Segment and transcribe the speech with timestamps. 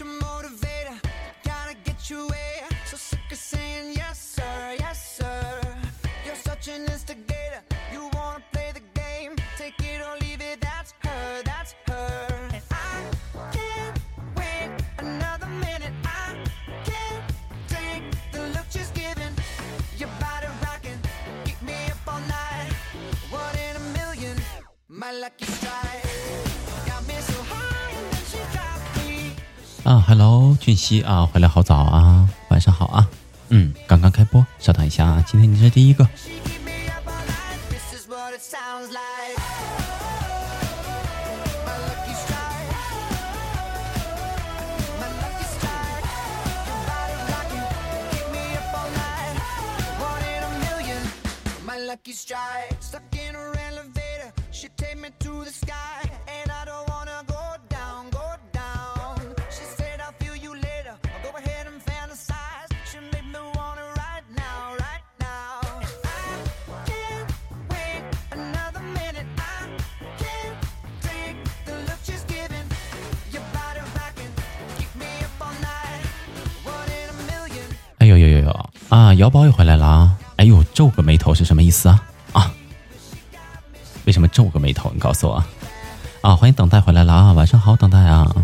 [0.00, 0.71] your motivation
[29.84, 33.08] 啊，Hello，俊熙啊，回来好早啊，晚上好啊，
[33.48, 36.08] 嗯，刚刚开播，稍等一下啊，今天你是第一个。
[52.34, 52.71] 哎
[79.22, 80.16] 瑶宝也回来了啊！
[80.34, 82.02] 哎呦，皱个眉头是什么意思啊？
[82.32, 82.50] 啊？
[84.04, 84.90] 为什么皱个眉头？
[84.92, 85.44] 你告诉我
[86.22, 86.34] 啊！
[86.34, 87.32] 欢迎等待回来了啊！
[87.32, 88.34] 晚上好，等待啊！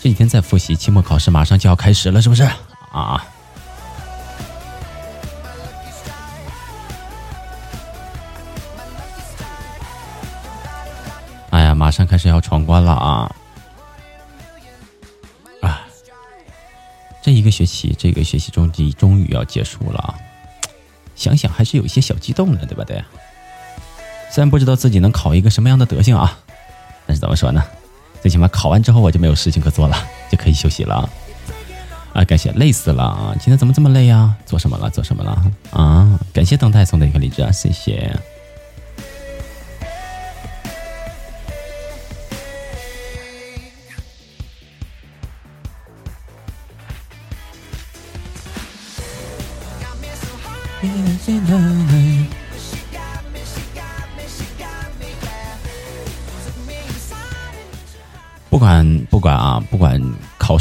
[0.00, 2.44] 这几天在复习，期末考试马上就要开始了，是不是
[2.92, 3.24] 啊？
[11.50, 13.34] 哎呀，马上开始要闯关了啊！
[17.46, 20.14] 个学期，这个学习终极终于要结束了，
[21.14, 22.84] 想想还是有一些小激动的，对吧？
[22.84, 23.02] 对。
[24.30, 26.38] 虽然不知道自己能考一个什么样的德行啊，
[27.06, 27.62] 但是怎么说呢？
[28.20, 29.96] 最起码考完之后我就没有事情可做了，
[30.30, 31.08] 就可以休息了。
[32.12, 33.36] 啊，感谢，累死了啊！
[33.38, 34.34] 今天怎么这么累呀？
[34.44, 34.90] 做什么了？
[34.90, 35.52] 做什么了？
[35.70, 36.18] 啊！
[36.32, 38.18] 感谢等待送的一个荔枝啊，谢谢。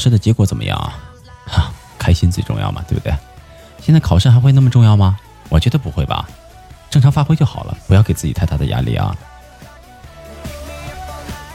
[0.06, 0.94] 试的结果怎么样啊，
[1.48, 3.12] 哈，开心最重要嘛，对不对？
[3.82, 5.18] 现在考试还会那么重要吗？
[5.50, 6.28] 我觉得不会吧，
[6.92, 9.16] 正常发挥就好了，不要给自己太大的压力啊。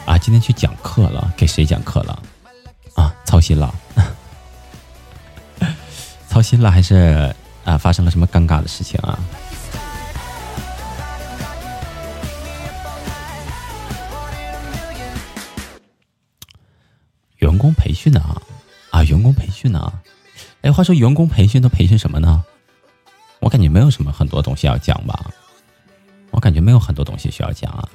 [0.05, 2.19] 啊，今天去讲课了，给谁讲课了？
[2.95, 3.73] 啊，操心了，
[6.29, 7.33] 操心了，还是？
[7.63, 9.17] 啊，发生了什么尴尬的事情啊？
[17.61, 18.21] 工培训呢？
[18.91, 19.93] 啊，员工培训呢？
[20.63, 22.43] 哎，话说员工培训都培训什么呢？
[23.41, 25.31] 我感觉没有什么很多东西要讲吧？
[26.31, 27.87] 我感觉没有很多东西需要讲啊。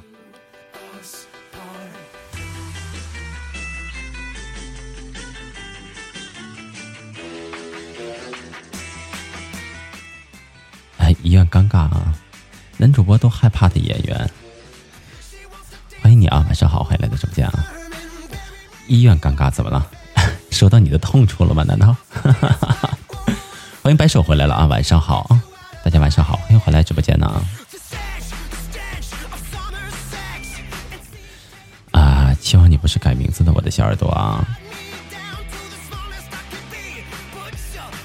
[10.97, 12.15] 哎医院尴尬啊！
[12.77, 14.29] 男主播都害怕的演员，
[16.01, 16.43] 欢迎你啊！
[16.47, 17.74] 晚上好，欢迎来到直播间啊！
[18.87, 19.85] 医院尴尬怎么了？
[20.51, 21.63] 说到你的痛处了吗？
[21.63, 21.95] 难道？
[23.83, 24.65] 欢迎白手回来了啊！
[24.65, 25.41] 晚上好啊！
[25.83, 27.45] 大家晚上好，欢迎回来直播间呢
[31.91, 32.35] 啊！
[32.41, 34.47] 希望你不是改名字的，我的小耳朵啊！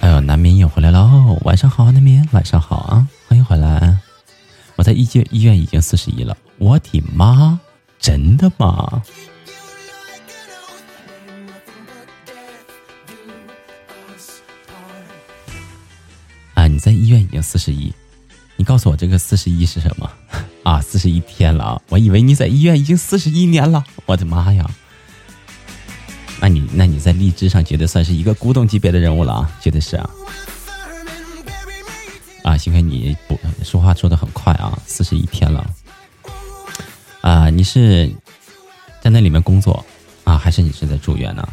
[0.00, 1.08] 哎呦，南明又回来了！
[1.42, 3.06] 晚上好，南明，晚上好啊！
[3.28, 3.96] 欢迎回来。
[4.76, 7.58] 我在医界医院已经四十一了，我的妈！
[7.98, 9.02] 真的吗？
[16.80, 17.92] 在医院已经四十一，
[18.56, 20.10] 你告诉我这个四十一是什么？
[20.64, 21.82] 啊，四十一天了啊！
[21.88, 24.68] 我以为你在医院已经四十一年了，我的妈呀！
[26.40, 30.10] 那你那你在荔枝上绝对算是一个古董级别的人物了啊，绝对是啊！
[32.44, 35.70] 啊，幸亏你不说话说的很快啊，四十一天了
[37.20, 37.50] 啊！
[37.50, 38.10] 你是
[39.02, 39.84] 在那里面工作
[40.24, 41.48] 啊，还是你是在住院呢？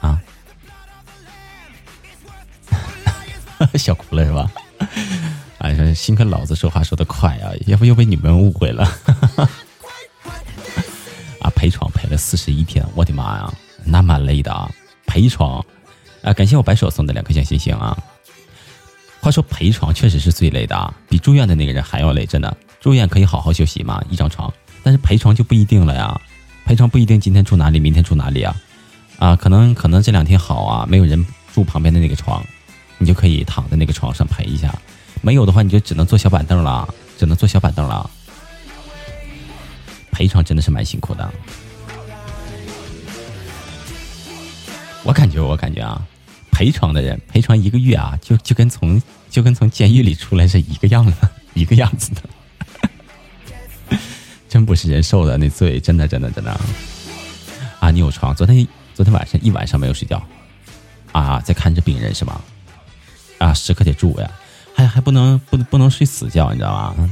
[0.00, 0.20] 啊？
[3.78, 4.50] 笑哭了是吧？
[5.58, 8.84] 啊，说幸亏老子说话说的快啊，要不又被你们误会了。
[11.40, 13.52] 啊，陪床陪了四十一天，我的妈呀！
[13.84, 14.70] 那蛮累的啊，
[15.06, 15.64] 陪床
[16.22, 16.32] 啊！
[16.32, 17.96] 感谢我白手送的两颗小星星啊。
[19.20, 22.56] 话说陪床确实是最累的啊，比住院的那个人还要累，真的。
[22.80, 24.52] 住院可以好好休息嘛，一张床，
[24.82, 26.18] 但是陪床就不一定了呀。
[26.64, 28.56] 陪床不一定今天住哪里，明天住哪里啊？
[29.18, 32.44] 啊，可能可能这两天好啊，没有人住旁边的那个床，
[33.00, 34.72] 你就可以躺在那个床上陪一下。
[35.20, 36.88] 没有的话，你就只能坐小板凳了，
[37.18, 38.08] 只能坐小板凳了。
[40.12, 41.28] 陪床真的是蛮辛苦的。
[45.02, 46.06] 我感觉，我感觉啊，
[46.52, 51.12] 陪床的人陪床一个月啊，就就跟从就跟从监狱里出来是一个样子，
[51.54, 53.98] 一个样子的。
[54.48, 56.60] 真不是人受的那罪，真的，真的，真的。
[57.80, 58.34] 啊，你有床？
[58.36, 58.68] 昨天。
[58.92, 60.22] 昨天晚上一晚上没有睡觉，
[61.12, 62.38] 啊，在看着病人是吗？
[63.40, 64.30] 啊，时刻得住呀，
[64.74, 67.10] 还还不能不不能睡死觉，你知道吗？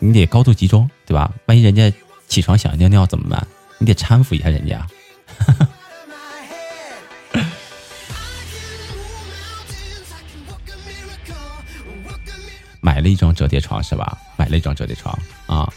[0.00, 1.32] 你得高度集中，对吧？
[1.46, 1.90] 万一人家
[2.26, 3.46] 起床想尿尿怎么办？
[3.78, 4.84] 你得搀扶一下人家。
[12.80, 14.18] 买了一张折叠床是吧？
[14.36, 15.16] 买了一张折叠床
[15.46, 15.72] 啊。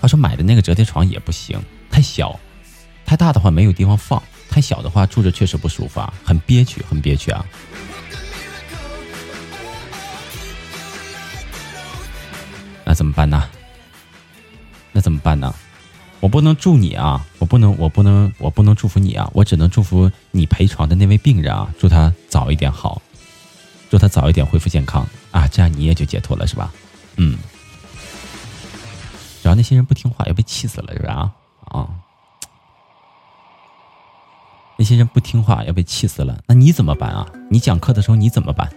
[0.00, 2.38] 他说买的那个折叠床也不行，太小。
[3.04, 4.20] 太大的话没有地方放，
[4.50, 7.46] 太小的话住着确实不舒服啊，很憋屈，很憋屈啊。
[12.86, 13.42] 那怎么办呢？
[14.92, 15.52] 那怎么办呢？
[16.20, 23.02] 我不能祝你啊，我不能，我不能，我不能祝福你啊，我只能祝福你陪床的那位病人啊，祝他早一点好，
[23.90, 26.72] 祝他早一点恢复健康啊，这样你也就解脱了，是吧？
[27.16, 27.36] 嗯。
[29.42, 31.30] 只要那些人不听话，要被气死了，是吧？
[31.66, 31.88] 啊。
[34.78, 37.26] 那些人不听话要被气死了，那你怎么办啊？
[37.50, 38.70] 你讲课的时候你怎么办？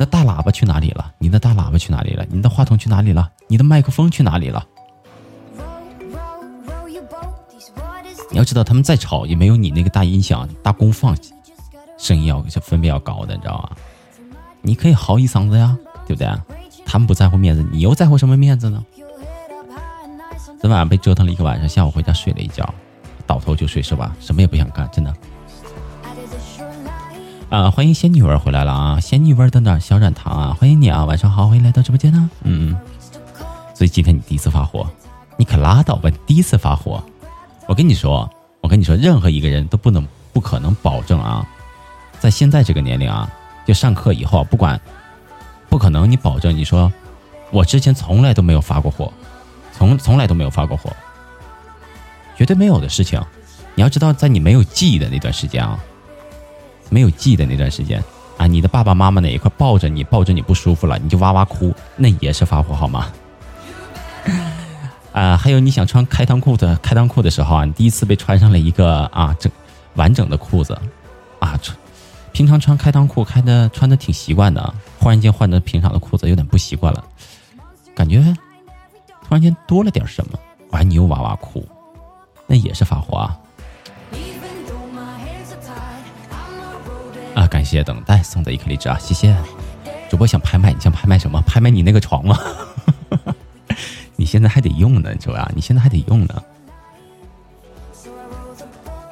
[0.00, 1.12] 那大喇叭去哪里了？
[1.18, 2.24] 你的大喇叭去哪里了？
[2.30, 3.30] 你的话筒去哪里了？
[3.48, 4.64] 你的麦克风去哪里了？
[8.30, 11.14] 你要知道，他们再吵也没有你那个大音响、大功放
[11.98, 13.76] 声音要分贝要高的，你知道吗？
[14.62, 15.76] 你可以嚎一嗓子呀，
[16.06, 16.34] 对不对？
[16.86, 18.82] 他们不在乎面子，你又在乎什么面子呢？
[20.62, 22.66] 昨晚上被折腾了一个晚上，下午回家睡了一觉。
[23.26, 24.16] 倒头就睡是吧？
[24.18, 25.14] 什么也不想干，真的。
[27.50, 29.00] 啊，欢迎仙女味回来了啊！
[29.00, 31.04] 仙女味的那小软糖啊，欢迎你啊！
[31.04, 32.30] 晚上好，欢迎来到直播间呢。
[32.44, 32.78] 嗯，
[33.74, 34.88] 所以今天你第一次发火，
[35.36, 36.08] 你可拉倒吧！
[36.24, 37.02] 第一次发火，
[37.66, 38.30] 我跟你说，
[38.60, 41.44] 我跟你说，任何一个人都不能、不可能保证啊，
[42.20, 43.28] 在现在这个年龄啊，
[43.66, 44.80] 就上课以后，不管，
[45.68, 46.92] 不可能你保证你说，
[47.50, 49.12] 我之前从来都没有发过火，
[49.76, 50.94] 从从来都没有发过火。
[52.36, 53.20] 绝对没有的事情，
[53.74, 55.76] 你要知道，在你没有记忆的那段时间啊，
[56.90, 58.04] 没有记忆的那段时间
[58.36, 63.06] 啊，你的爸爸妈妈哪一块抱着你，抱着你不舒服了，你就哇哇哭，那也是发火好吗？
[65.12, 69.50] 啊，还有你想穿开裆裤的开裆裤的时候啊，你第一次被穿上了一个啊整
[69.94, 70.78] 完整的裤子
[71.38, 71.76] 啊，穿
[72.32, 77.04] 平常穿开裆裤开的穿的挺习惯的，忽然间换成平常的裤子有点不习惯了，
[77.94, 78.22] 感觉
[79.26, 80.38] 突然间多了点什么，
[80.70, 81.64] 完你又哇哇哭。
[82.46, 83.38] 那也是发火啊！
[87.34, 89.34] 啊，感谢等待送的一颗荔枝啊，谢谢！
[90.08, 91.40] 主播想拍卖，你想拍卖什么？
[91.42, 92.38] 拍卖你那个床吗？
[94.16, 95.50] 你现在还得用呢，你说啊？
[95.54, 96.42] 你现在还得用呢。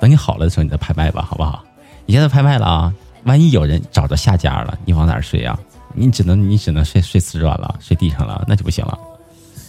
[0.00, 1.64] 等你好了的时候，你再拍卖吧，好不好？
[2.06, 2.94] 你现在拍卖了啊？
[3.24, 5.58] 万一有人找着下家了，你往哪儿睡啊？
[5.94, 8.98] 你只能你只能睡睡瓷砖了，睡地上了，那就不行了。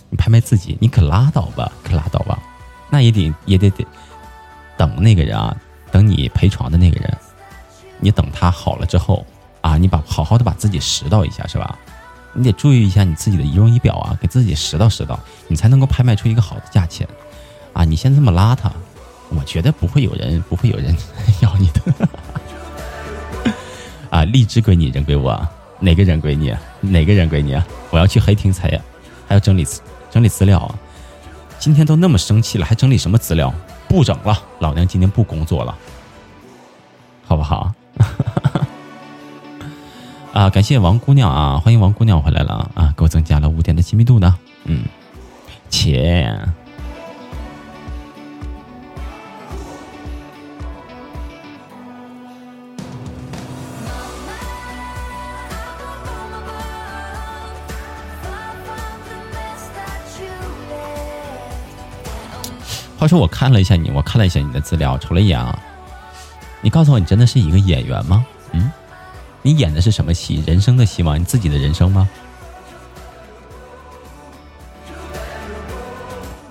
[0.09, 2.37] 你拍卖自己，你可拉倒吧，可拉倒吧。
[2.89, 3.85] 那也得也得得
[4.75, 5.55] 等那个人啊，
[5.91, 7.17] 等你陪床的那个人，
[7.99, 9.25] 你等他好了之后
[9.61, 11.77] 啊，你把好好的把自己拾到一下是吧？
[12.33, 17.07] 你得注意一下你自己的仪容仪表啊，给自己拾到拾到，你才能够拍卖出一个好的价钱
[17.73, 17.83] 啊！
[17.83, 18.69] 你先这么邋遢，
[19.29, 20.95] 我觉得不会有人不会有人
[21.41, 21.81] 要你的
[24.11, 24.23] 啊！
[24.25, 25.47] 荔枝归你，人归我，
[25.79, 26.55] 哪个人归你？
[26.81, 27.59] 哪个人归你？
[27.89, 28.69] 我要去黑厅才
[29.27, 29.65] 还要整理
[30.11, 30.75] 整理资料啊！
[31.57, 33.53] 今天都那么生气了，还整理什么资料？
[33.87, 35.75] 不整了，老娘今天不工作了，
[37.25, 37.73] 好不好？
[40.39, 44.37] 啊，感谢王姑娘啊，欢迎王姑娘回来了啊，给我增加了五点的亲密度呢。
[44.63, 44.85] 嗯，
[45.69, 46.33] 切。
[62.97, 65.59] 话说我看了一下你，我看了一下你的资料，瞅了一眼啊。
[66.61, 68.25] 你告诉我，你真的是一个演员吗？
[68.53, 68.71] 嗯，
[69.41, 70.43] 你演的是什么戏？
[70.45, 71.17] 人生的戏吗？
[71.17, 72.09] 你自己的人生吗？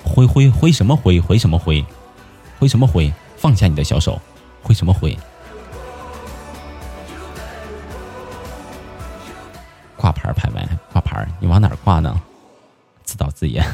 [0.03, 1.21] 挥挥挥什么挥？
[1.21, 1.85] 挥什么挥？
[2.59, 3.13] 挥什么挥？
[3.37, 4.21] 放下你的小手，
[4.63, 5.17] 挥什么挥？
[9.97, 12.21] 挂牌拍卖，挂牌，你往哪儿挂呢？
[13.05, 13.65] 自导自演。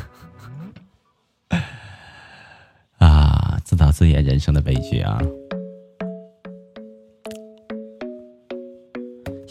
[2.98, 5.18] 啊，自导自演人生的悲剧啊！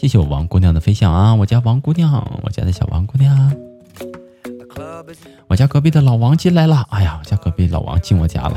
[0.04, 1.34] 谢谢我王姑娘的分享啊！
[1.34, 3.56] 我家王姑娘，我家的小王姑娘，
[5.48, 6.86] 我家隔壁的老王进来了。
[6.90, 8.54] 哎呀，我家隔壁老王进我家了。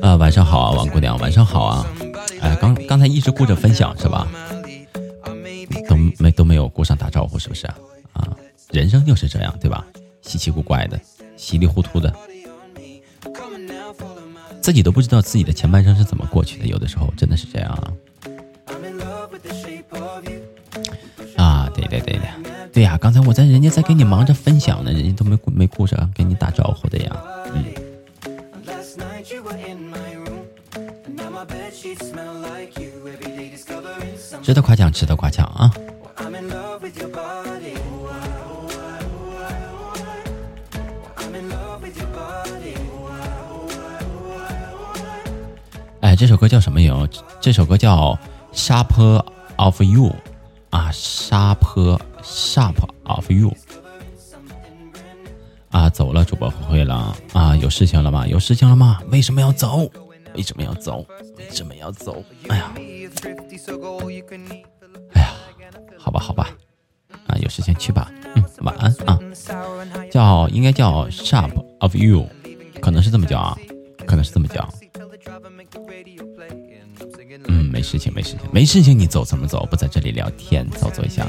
[0.00, 1.86] 啊， 晚上好啊，王姑娘，晚上好啊！
[2.44, 4.28] 哎，刚刚才一直顾着分享是吧？
[5.88, 7.74] 都没都没有顾上打招呼，是不是啊？
[8.12, 8.28] 啊，
[8.70, 9.86] 人生就是这样，对吧？
[10.20, 11.00] 稀奇古怪的，
[11.36, 12.14] 稀里糊涂的，
[14.60, 17.92] 自己都不知道自己的前半生是怎么过去的，有的时候真的是这样啊！
[21.36, 22.28] 啊，对对对的，
[22.72, 27.16] 对呀，刚才我在人家在给你忙着分享呢，人家都没没顾着跟你打招呼的呀，
[27.54, 27.83] 嗯。
[34.42, 35.70] 值得夸奖，值得夸奖啊！
[46.00, 47.08] 哎，这首歌叫什么名？
[47.38, 48.18] 这首歌叫
[48.54, 49.22] 《Sharp
[49.56, 50.04] of You》
[50.70, 53.50] 啊，《Sharp Sharp of You》
[55.70, 58.26] 啊，走了，主播回会了啊，有事情了吗？
[58.26, 59.00] 有事情了吗？
[59.10, 59.90] 为什么要走？
[60.34, 61.06] 为什么要走？
[61.36, 62.22] 为什么要走？
[62.48, 62.72] 哎呀，
[65.14, 65.34] 哎呀，
[65.98, 66.50] 好吧，好吧，
[67.28, 68.10] 啊，有时间去吧。
[68.34, 69.18] 嗯，晚安啊。
[70.10, 72.26] 叫应该叫 Sharp of You，
[72.80, 73.56] 可能是这么叫啊，
[74.06, 74.68] 可能是这么叫。
[77.48, 79.66] 嗯，没事情，没事情，没事情，你走怎么走？
[79.70, 81.26] 不在这里聊天，走走一下。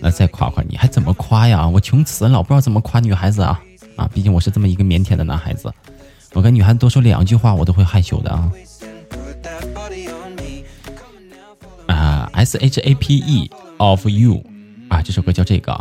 [0.00, 1.66] 那再夸夸你，还怎么夸呀？
[1.66, 3.62] 我穷死了，我不知道怎么夸女孩子啊
[3.96, 4.06] 啊！
[4.12, 5.72] 毕竟我是这么一个腼腆的男孩子。
[6.36, 8.52] 我跟女孩子多说两句话，我都会害羞的啊。
[11.86, 14.44] 啊，S H A P E of you，
[14.90, 15.72] 啊，这首歌叫这个。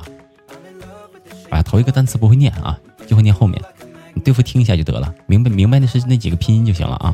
[1.49, 3.61] 啊，头一个单词不会念啊，就会念后面，
[4.13, 7.13] 你对付听一下就得了，明白明白的是那几个拼音就行了啊。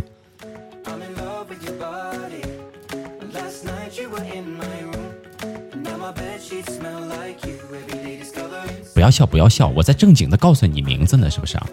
[8.94, 11.68] 不要笑，不要笑，我在正经的告诉你名字呢，是不是啊？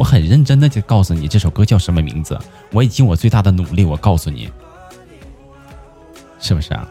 [0.00, 2.38] 我很认真的就告诉你这首歌叫什么名字，
[2.72, 4.50] 我已尽我最大的努力，我告诉你，
[6.38, 6.88] 是不是啊？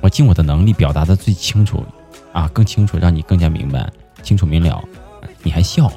[0.00, 1.86] 我尽我的能力表达的最清楚，
[2.32, 3.88] 啊，更清楚，让你更加明白，
[4.24, 4.82] 清楚明了，
[5.44, 5.88] 你还笑？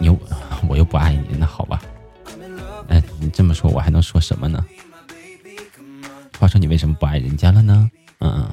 [0.00, 0.18] 你又
[0.68, 1.80] 我又不爱你，那好吧？
[2.88, 4.66] 哎，你这么说，我还能说什么呢？
[6.36, 7.88] 话说你为什么不爱人家了呢？
[8.18, 8.50] 嗯嗯。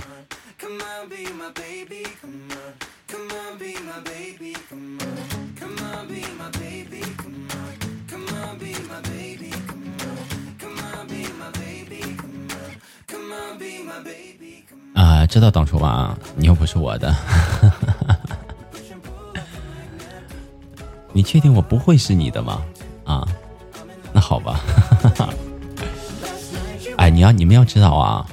[15.30, 16.18] 知道当初吧？
[16.36, 17.16] 你又不是我的，
[21.14, 22.62] 你确定我不会是你的吗？
[23.06, 23.28] 啊，
[24.12, 24.60] 那好吧。
[26.98, 28.26] 哎，你要你们要知道啊，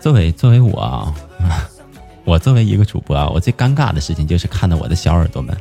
[0.00, 1.14] 作为作为我啊，
[2.24, 5.54] 我作为一个主播啊，我最尴尬的事情就是看到我的小耳朵们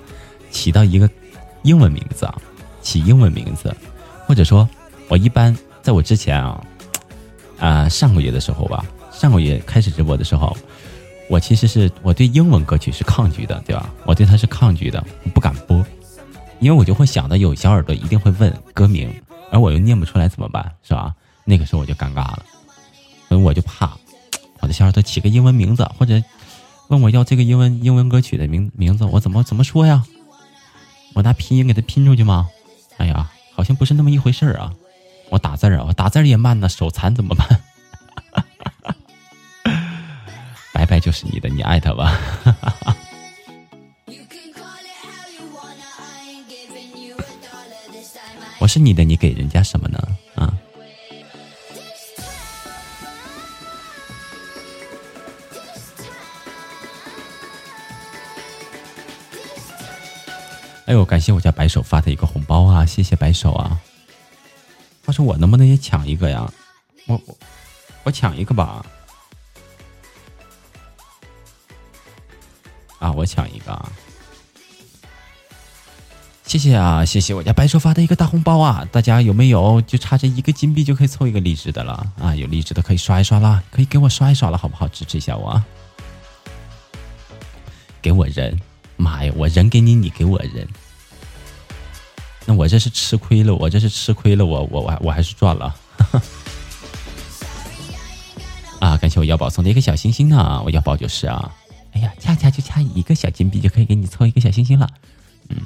[0.49, 1.07] 起到一个
[1.63, 2.33] 英文名字啊，
[2.81, 3.75] 起英文名字，
[4.25, 4.67] 或者说，
[5.09, 6.63] 我一般在我之前啊，
[7.59, 8.85] 啊上个月的时候吧。
[9.19, 10.55] 上个月开始直播的时候，
[11.29, 13.93] 我其实是我对英文歌曲是抗拒的，对吧？
[14.05, 15.85] 我对它是抗拒的，不敢播，
[16.61, 19.13] 因为我就会想到有小耳朵一定会问歌名，
[19.51, 21.13] 而我又念不出来怎么办，是吧？
[21.43, 22.45] 那个时候我就尴尬了，
[23.27, 23.91] 所以我就怕
[24.61, 26.23] 我的小耳朵起个英文名字，或者
[26.87, 30.05] 问我要这个英文英文歌曲的名名字，我怎么怎么说呀？
[31.13, 32.47] 我拿拼音给它拼出去吗？
[32.95, 34.73] 哎呀，好像不是那么一回事儿啊！
[35.29, 37.47] 我打字啊，我打字也慢呢，手残怎么办？
[40.99, 42.19] 就是你的，你爱他吧。
[48.59, 49.97] 我是你的，你给人家什么呢？
[50.35, 50.53] 啊？
[60.85, 62.85] 哎呦，感谢我家白手发的一个红包啊！
[62.85, 63.79] 谢谢白手啊！
[65.05, 66.51] 话说我能不能也抢一个呀？
[67.05, 67.37] 我我
[68.03, 68.85] 我抢一个吧。
[72.99, 73.91] 啊，我抢一个啊！
[76.45, 78.87] 谢谢啊，谢谢我家白叔发的一个大红包啊！
[78.91, 82.35] 大家有没有就差这一个金币就可以凑一个励志的了啊？
[82.35, 84.87] 有励志的可以刷一刷啦，可以给我刷一刷了，好不好？
[84.87, 85.63] 支持一下我啊！
[88.01, 88.59] 给我人，
[88.97, 90.67] 妈呀，我人给你，你给我人，
[92.45, 95.75] 那我这是吃亏了，我这是吃亏了，我我我我还是赚了。
[98.79, 101.53] 啊，感谢我腰宝送的一个小星星呢，我腰宝就是啊，
[101.99, 104.87] 哎呀，恰恰就差一个小金币就可以给你凑一个小星星了，
[105.49, 105.57] 嗯。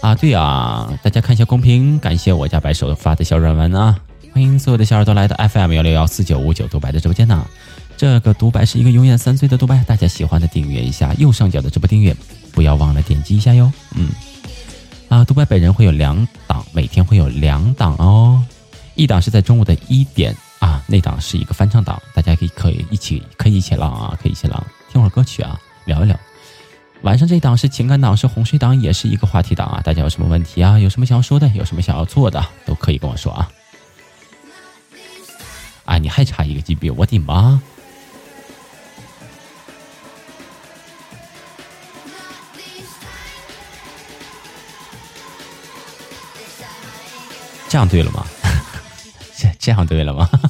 [0.00, 3.96] 啊，对啊，大家看一下公屏，感谢我家白手发的小软文啊，
[4.32, 7.46] 欢迎所有的小耳朵来到 FM 幺六幺四九五九独白的直播间呢。
[7.96, 12.16] 这个独白是一个永远三岁的独白，大家喜欢的订阅一下右上角的直播订阅，
[12.52, 13.72] 不要忘了点击一下哟。
[13.94, 14.08] 嗯，
[15.08, 18.42] 啊，独白本人会有两档，每天会有两档哦，
[18.94, 26.18] 一档是在中午的一点啊，那档是一个翻唱档，大家可以可以一起可以一起浪啊，可以一起浪，听会儿歌曲啊，聊一聊。
[27.02, 30.78] 晚上这档是情感档，是洪水档，也是一个话题档啊，大家有什么问题啊？
[30.78, 33.48] 有什么想要说的，有什么想要做的，都可以跟我说啊。
[35.84, 37.60] 啊，你还差一个级别，我的妈！
[47.68, 48.26] 这样对了吗？
[49.58, 50.28] 这样对了吗？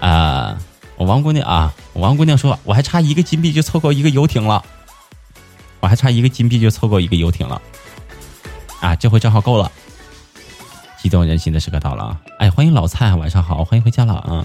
[0.00, 0.58] 啊，
[0.96, 4.62] 我王姑娘啊，我王姑娘说，我还差一个金币就凑够一个游艇了，
[5.80, 7.62] 我还差一个金币就凑够一个游艇了，
[8.80, 9.72] 啊，这回正好够了，
[10.98, 12.20] 激动人心的时刻到了啊！
[12.38, 14.44] 哎，欢迎老蔡，晚上好，欢迎回家了啊！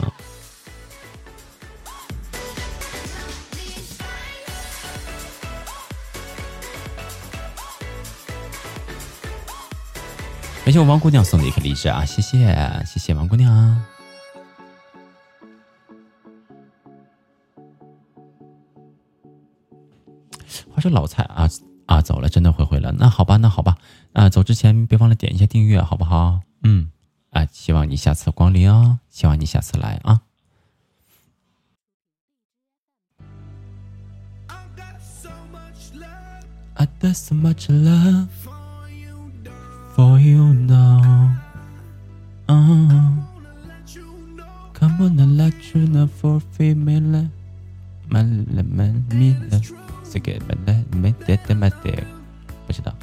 [10.69, 12.05] 感谢我王姑娘送的一颗荔枝啊！
[12.05, 13.83] 谢谢，谢谢王姑娘。
[20.69, 21.49] 话说老蔡啊
[21.87, 22.91] 啊走了，真的会回了？
[22.91, 23.79] 那好吧，那好吧，
[24.13, 26.41] 啊走之前别忘了点一下订阅，好不好？
[26.61, 26.91] 嗯，
[27.31, 30.21] 啊，希望你下次光临哦，希望你下次来啊。
[36.75, 38.27] I got so much love.
[39.99, 41.35] For you now.
[42.47, 43.11] Uh,
[44.73, 47.27] come on, I let you know for female.
[48.07, 49.59] 满了满米了，
[50.09, 51.91] 这个满了没得的没得，
[52.65, 52.93] 不知道。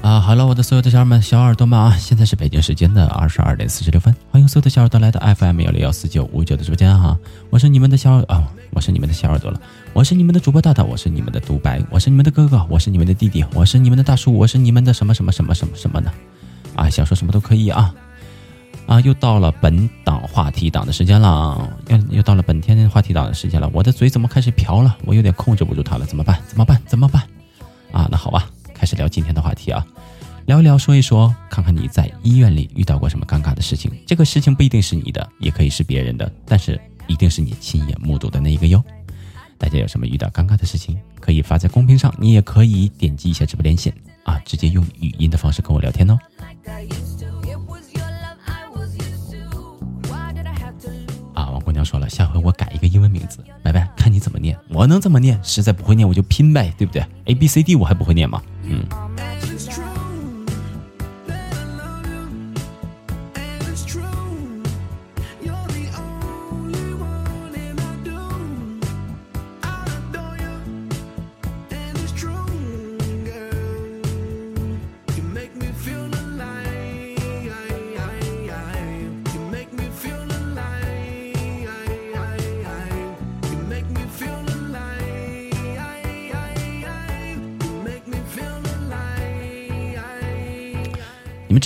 [0.00, 7.18] 啊，好了，我的所有的小耳们、小耳朵们啊，现在是北京时间的二十二点四十六分，欢迎所有的小耳朵来到 FM 幺六幺四九五九的直播间哈，
[7.50, 9.60] 我是你们的小啊，我是你们的小耳朵了，
[9.98, 16.12] 我是你们的主播大大，我是你们的独白，我是你们的哥哥，我是你们的弟弟，我是你们的大叔，我是你们的什么什么什么什么什么呢？
[16.76, 17.92] 啊，想说什么都可以啊，
[18.86, 24.96] 啊，又到了本档话题档的时间了，又又到了本天的话题档的时间了，我的嘴怎么开始瓢了？
[25.04, 26.40] 我有点控制不住它了，怎么办？
[26.46, 26.80] 怎么办？
[26.86, 27.20] 怎么办？
[27.90, 28.48] 啊，那好吧。
[28.72, 29.84] 开始聊今天的话题啊，
[30.46, 33.90] 聊一聊，说一说，看看你在医院里遇到过什么尴尬的事情。
[34.06, 38.80] 这个事情不一定是你的，也可以是别人的，但是一定是你亲眼目睹的那一个哟。
[39.58, 43.92] 大家有什么遇到尴尬的事情，可以发在公屏上，你也可以点击一下直播连线
[44.22, 46.16] 啊，直接用语音的方式跟我聊天哦。
[51.34, 55.38] 啊，王姑娘说了，下回我改一个英文名字，拜拜，看你怎么念，我能怎么念？
[55.42, 58.40] 实在不会念我就拼呗，对不对？A B C D 我还不会念吗？
[58.62, 58.86] 嗯。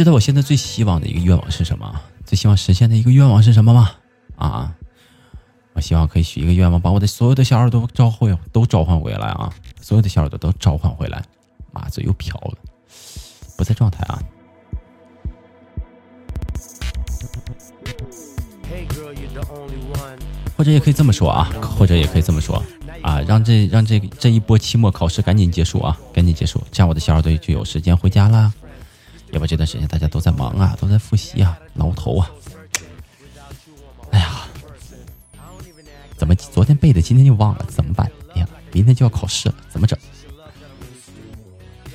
[0.02, 2.00] 知道我现在最希望的一个愿望是什么？
[2.26, 3.92] 最希望实现的一个愿望是什么吗？
[4.34, 4.74] 啊，
[5.74, 9.52] 我希望可以许一个愿望，把我的所有的小耳朵召唤都召唤回来啊！
[9.80, 11.22] 所有的小耳朵都召唤回来。
[11.70, 12.58] 妈，嘴又瓢了，
[13.56, 14.20] 不在状态啊。
[20.56, 22.60] 或者也可以这么说啊，或者也可以这么说
[23.02, 28.52] 啊，让这让这这一波期末考试赶紧结束啊，赶紧结束，这样我的小耳朵就有时间回家啦。
[29.32, 32.30] 要不这段时间大家都在忙啊，都在复习啊，挠头啊！
[34.10, 34.46] 哎呀，
[36.16, 37.64] 怎么昨天背的今天就忘了？
[37.68, 38.10] 怎么办？
[38.34, 39.98] 哎呀，明天就要考试了，怎么整？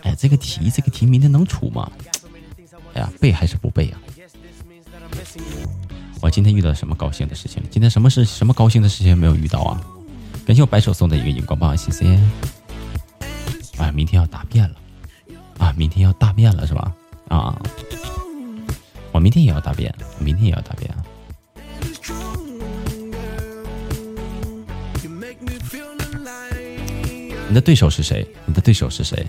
[0.02, 1.92] 哎，这个题这个题明天能出吗？
[2.96, 4.02] 哎呀，背还是不背啊？
[6.22, 7.64] 我今天遇到什么高兴的事情？
[7.70, 8.26] 今天什么事？
[8.26, 9.80] 什么高兴的事情没有遇到啊？
[10.44, 12.20] 感谢我白手送的一个荧光棒，谢谢。
[13.78, 14.76] 哎，明天要答辩了
[15.60, 15.72] 啊！
[15.78, 16.92] 明天要答辩了是吧？
[17.30, 17.60] 啊！
[19.12, 21.04] 我明天也要答辩，我明天也要答辩啊！
[27.50, 28.28] 你的对手是谁？
[28.46, 29.26] 你的对手是谁？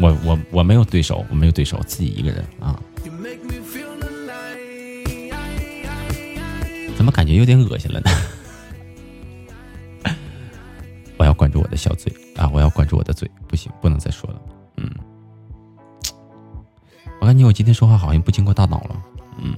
[0.00, 2.78] 我我我没有对手，我没有对手，自己一个人啊！
[6.96, 8.10] 怎么感觉有点恶心了呢？
[11.16, 12.50] 我要管住我的小嘴啊！
[12.52, 14.40] 我要管住我的嘴，不行，不能再说了，
[14.76, 14.90] 嗯。
[17.24, 19.02] 我感觉我今天说话好像不经过大脑了。
[19.38, 19.56] 嗯，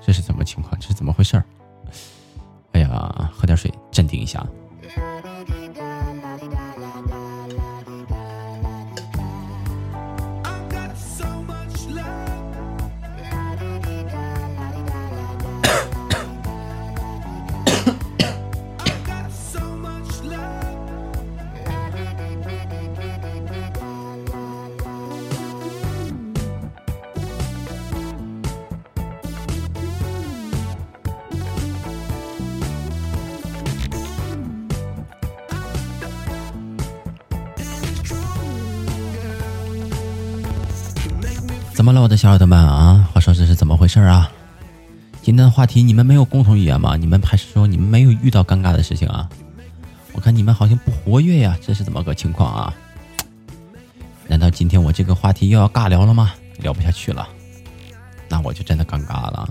[0.00, 0.80] 这是怎么情况？
[0.80, 1.44] 这是怎么回事儿？
[2.72, 4.46] 哎呀，喝点水，镇定一下。
[41.90, 43.10] 么了，我的小耳朵们啊？
[43.12, 44.30] 话说这是怎么回事啊？
[45.22, 46.96] 今天的话题你们没有共同语言吗？
[46.96, 49.28] 你们还是说你们没有遇到尴尬的事情啊？
[50.12, 52.72] 我看你们好像不活跃呀，这是怎么个情况啊？
[54.28, 56.32] 难道今天我这个话题又要尬聊了吗？
[56.58, 57.28] 聊不下去了，
[58.28, 59.48] 那我就真的尴尬了。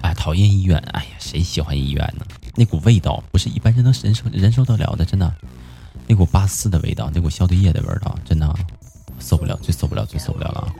[0.00, 0.76] 哎，讨厌医院！
[0.92, 2.25] 哎呀，谁喜欢医院呢？
[2.56, 5.30] 那股味道不是一般人能忍受忍受得了的，真的。
[6.08, 8.48] 那股八四的味道，那股消毒液的味道，真的
[9.18, 10.72] 受不了，最受不了，最受不了了。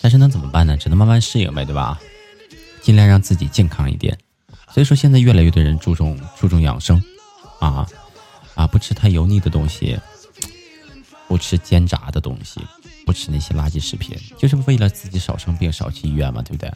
[0.00, 0.76] 但是能怎么办呢？
[0.76, 1.98] 只能慢慢适应呗，对吧？
[2.80, 4.16] 尽量让自己健康一点。
[4.72, 7.02] 所以说，现在越来越多人注重注重养生，
[7.58, 7.86] 啊
[8.54, 9.98] 啊，不吃太油腻的东西，
[11.26, 12.60] 不吃煎炸的东西，
[13.04, 16.72] 不吃那些垃圾食品，就是为了自己少生病、少去医院嘛，对不对？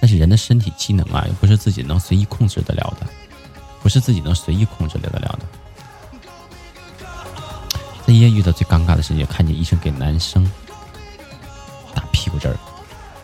[0.00, 3.06] 但是人的身体机能啊，又不是自己能随意控制得了的，
[3.82, 5.40] 不是自己能随意控制得了的。
[8.08, 10.50] 在医院遇到最尴尬的事情，看见医生给男生
[11.94, 12.56] 打屁股针儿。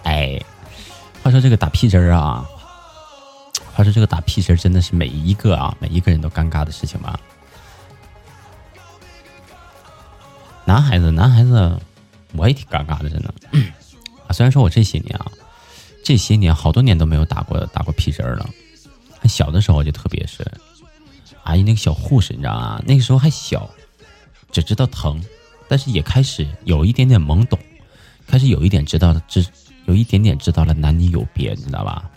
[0.03, 0.39] 哎，
[1.23, 2.47] 话说这个打屁针儿啊，
[3.73, 7.19] 话说这个打屁针儿真的是每一个啊，每一个人都尴尬的事情吗？
[10.67, 11.81] 男孩子，男孩子，
[12.33, 13.33] 我也挺尴尬的，真的。
[14.27, 15.33] 啊，虽然说我这些年啊，
[16.05, 18.47] 这些年好多年都没有打过打过屁针儿了。
[19.25, 20.47] 小的时候就特别是，
[21.45, 22.83] 阿姨那个小护士，你知道吗？
[22.85, 23.67] 那个时候还小。
[24.55, 25.21] 只知道疼，
[25.67, 27.59] 但是也开始有一点点懵懂，
[28.25, 29.45] 开始有一点知道知，
[29.87, 32.09] 有一点点知道了男女有别，你知道吧？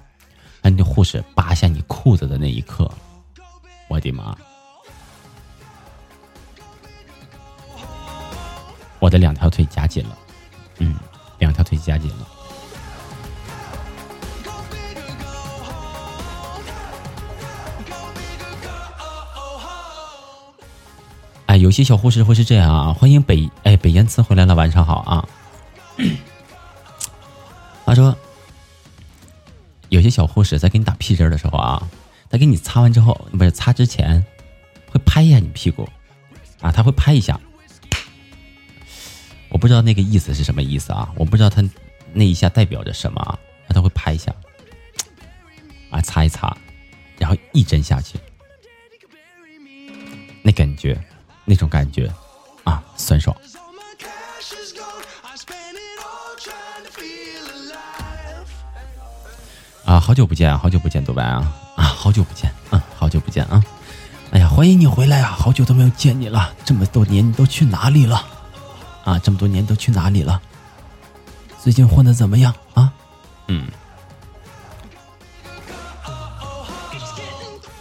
[0.62, 2.88] 那那护士扒下你裤子的那一刻，
[3.88, 4.38] 我的妈！
[9.00, 10.16] 我的两条腿夹紧了，
[10.78, 10.96] 嗯，
[11.40, 12.37] 两条腿夹紧了。
[21.58, 25.28] 有些小护士会是这样啊，欢迎北哎北言辞回来了，晚上好啊。
[27.86, 28.16] 他说，
[29.90, 31.90] 有些小护士在给你打屁针的时候啊，
[32.30, 34.24] 他给你擦完之后，不是擦之前，
[34.92, 35.88] 会拍一下你屁股
[36.60, 37.40] 啊，他会拍一下。
[39.50, 41.64] 我不知道那个意思是什么意思啊，我不知道他
[42.14, 43.40] 那一下代表着什么啊，
[43.70, 44.36] 他会拍一下，
[45.90, 46.56] 啊擦一擦，
[47.18, 48.20] 然后一针下去，
[50.44, 51.00] 那感觉。
[51.50, 52.12] 那种感觉，
[52.66, 53.34] 啊，酸爽！
[59.86, 63.64] 啊，好久不见，好久不见，独白啊，啊，好久不见，嗯，好久不见啊！
[64.32, 65.30] 哎呀，欢迎你回来啊！
[65.32, 68.22] 好久都没有见你了，这么多年你都去哪里了？
[69.06, 70.42] 啊，这么多年都去哪里了？
[71.64, 72.92] 最近混的怎么样啊？
[73.48, 73.72] 嗯。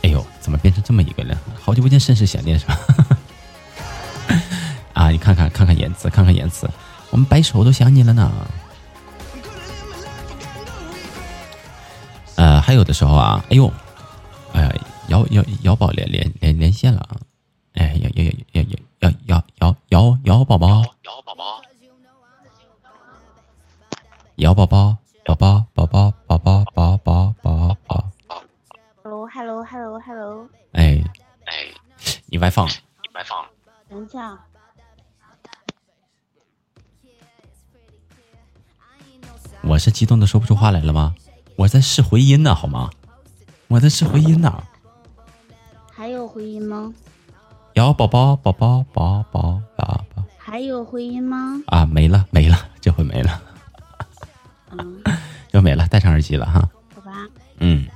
[0.04, 1.36] 哎呦，怎么变成这么一个人？
[1.60, 2.78] 好久不见，甚是想念，是吧？
[7.16, 8.30] 我们白手都想你了呢。
[12.34, 13.72] 呃，还有的时候啊，哎呦，
[14.52, 14.70] 哎，
[15.08, 17.16] 姚姚姚宝连连连连线了啊！
[17.72, 18.62] 哎，姚姚姚
[19.00, 21.62] 姚姚姚姚姚宝宝，姚宝宝，
[24.34, 25.65] 姚宝宝，宝宝
[39.76, 41.14] 我是激动的说不出话来了吗？
[41.54, 42.88] 我在试回音呢，好吗？
[43.68, 44.62] 我在试回音呢。
[45.92, 46.94] 还有回音吗？
[47.74, 50.24] 有宝宝，宝宝，宝宝，宝宝。
[50.38, 51.60] 还有回音吗？
[51.66, 53.42] 啊，没了，没了， 这回没了。
[54.70, 55.02] 嗯，
[55.52, 56.66] 就没了，戴上耳机了哈。
[56.94, 57.26] 好吧。
[57.58, 57.86] 嗯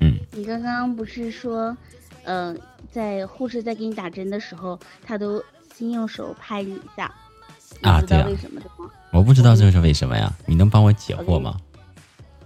[0.00, 0.18] 嗯。
[0.32, 1.76] 你刚刚不是说，
[2.24, 5.40] 嗯，在护士在给你打针的时候，他都
[5.72, 7.04] 先用手拍你一下。
[7.82, 8.26] 啊，对呀。
[8.26, 8.90] 为什么的吗？
[9.18, 10.32] 我不知道这是为什么呀？
[10.46, 11.56] 你能帮我解惑吗？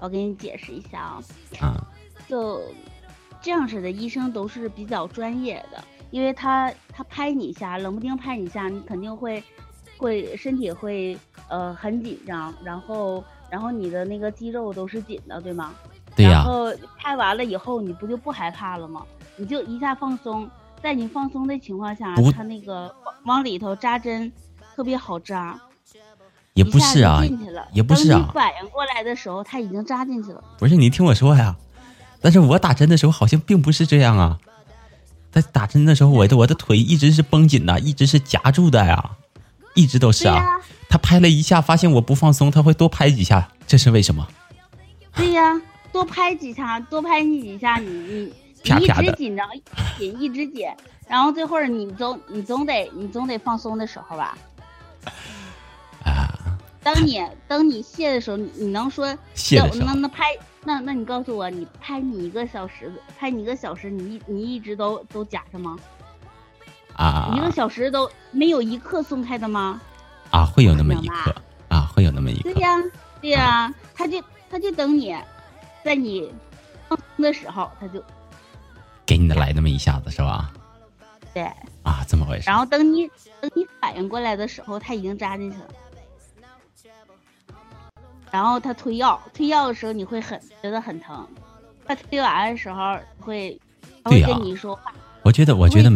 [0.00, 1.22] 我给你解释一下啊。
[1.61, 1.87] 啊。
[2.26, 2.62] 就
[3.42, 9.44] 这样式的医生都是比较专业的，因为他他拍你一下，冷不丁拍你一下，你肯定会
[9.98, 15.74] 会身体会呃很紧张，然后然后你的那个肌肉都是紧的，对吗？
[16.16, 16.30] 对呀。
[16.32, 19.04] 然后拍完了以后，你不就不害怕了吗？
[19.37, 20.48] 你就一下放松，
[20.82, 24.32] 在你放松的情况下，他那个往里头扎针
[24.74, 25.61] 特别好扎。
[26.54, 27.22] 也不是啊，
[27.72, 28.30] 也不是啊。
[28.34, 30.42] 反应过来的时候，他已经扎进去了。
[30.58, 31.56] 不是你听我说呀，
[32.20, 34.38] 但是我打针的时候好像并不是这样啊。
[35.30, 39.12] 在打针的时候，我的我的腿一直是绷紧的，一直是夹住的呀，
[39.74, 40.44] 一直都是啊。
[40.90, 44.28] 他拍了一下，发现我不放松，他会多拍几下，这是为什么？
[45.14, 45.58] 对呀，
[45.90, 50.68] 多拍几下，多拍你几下，你你你一直紧张，一直紧，一直紧，
[51.08, 54.36] 然后最后你总你总得你总得放松的时候吧。
[56.82, 65.78] 当你等你卸的时候，你你能说卸的时候，那那拍那那你告诉我，你拍你一个小时，拍你一个小时，你一你一直都都夹着吗？
[66.96, 69.80] 啊，一个小时都没有一刻松开的吗？
[70.30, 71.34] 啊，会有那么一刻
[71.68, 72.52] 啊，会有那么一刻。
[72.52, 72.76] 对呀，
[73.20, 75.16] 对呀，他就他就等你，
[75.84, 76.32] 在你
[76.88, 78.02] 放松的时候，他就
[79.06, 80.50] 给你的来那么一下子，是吧？
[81.32, 81.44] 对。
[81.82, 82.44] 啊，这么回事。
[82.46, 83.08] 然后等你
[83.40, 85.68] 等你反应过来的时候，他已经扎进去了。
[88.32, 91.24] 然后他推药，推药的时候你会很觉得很疼，
[91.84, 93.60] 他推完的时候会，
[94.02, 94.92] 他会跟你说话。
[95.22, 95.90] 我觉得，我觉得，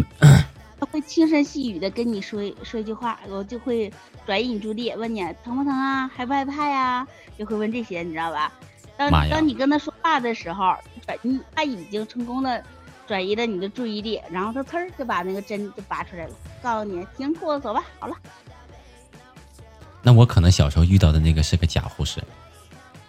[0.78, 3.90] 他会轻声细语的跟你说说一句话，我就会
[4.26, 7.08] 转移你注意力，问你疼不疼啊，害不害怕呀？
[7.38, 8.52] 就会问这些，你知道吧？
[8.98, 12.62] 当当你跟他说话的时候，转你他已经成功的
[13.06, 18.14] 转移了你的注意力，然后他呲儿就把那个针就拔出来了，告诉你停，裤子走吧，好了。
[20.02, 22.22] 那我可能小时候遇到的那个是个假护士，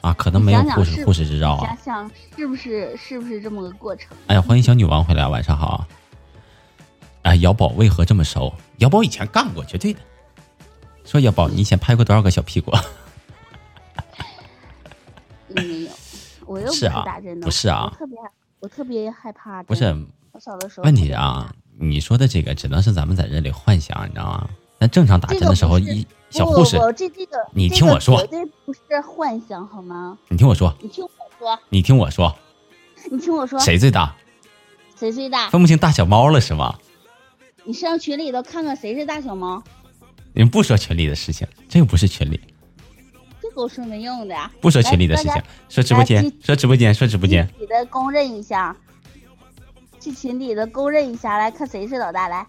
[0.02, 1.68] 啊，可能没有护士护士执照啊。
[1.68, 4.18] 想想是不是是不是这么个过程？
[4.28, 5.86] 哎呀，欢迎小女王回来，晚上好。
[7.22, 8.54] 哎，姚宝为何这么熟？
[8.78, 10.00] 姚宝以前干过，绝对的。
[11.06, 12.72] 说姚宝，你以前拍过多少个小屁股？
[15.50, 15.92] 没有，
[16.46, 17.90] 我又不是打针的，不是啊。
[17.92, 18.18] 我特别
[18.60, 19.62] 我特别害怕。
[19.64, 19.86] 不是，
[20.32, 20.84] 我小的时候。
[20.84, 24.50] 问题啊，你说的这个只能是咱们在这里幻想，你知道吗？
[24.80, 30.18] 那正常打针的时候，一小护士，这这个你听我说，绝对不是幻想，好吗？
[30.28, 31.10] 你听我说，你听我
[31.40, 32.36] 说，你听我说，
[33.10, 34.16] 你听我说，谁最大？
[34.96, 35.50] 谁最大？
[35.50, 36.76] 分不清大小猫了是吗？
[37.64, 39.64] 你上群里头看看谁是大小猫？
[40.34, 42.40] 你们不说群里的事情，这又不是群里，
[43.42, 44.36] 这狗说没用的。
[44.62, 47.48] 不说群里的事情，说直播间，说直播间，说直播间。
[47.60, 48.76] 你的公认一下，
[50.00, 52.46] 去群里的公认一下，来看谁是老大，来。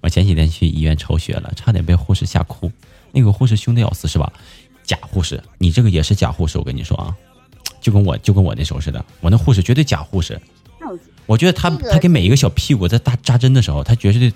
[0.00, 2.70] 我前几天去医院抽血了，差点被护士吓哭。
[3.12, 4.32] 那个护士凶的要死，是吧？
[4.84, 7.14] 假护士，你这个也是假护士，我跟你说啊，
[7.80, 10.40] 就跟我就跟我那时候似的，我那护士绝对假护士。
[11.26, 14.32] 我觉得他他给每一个小屁股在扎扎针的时候，他绝对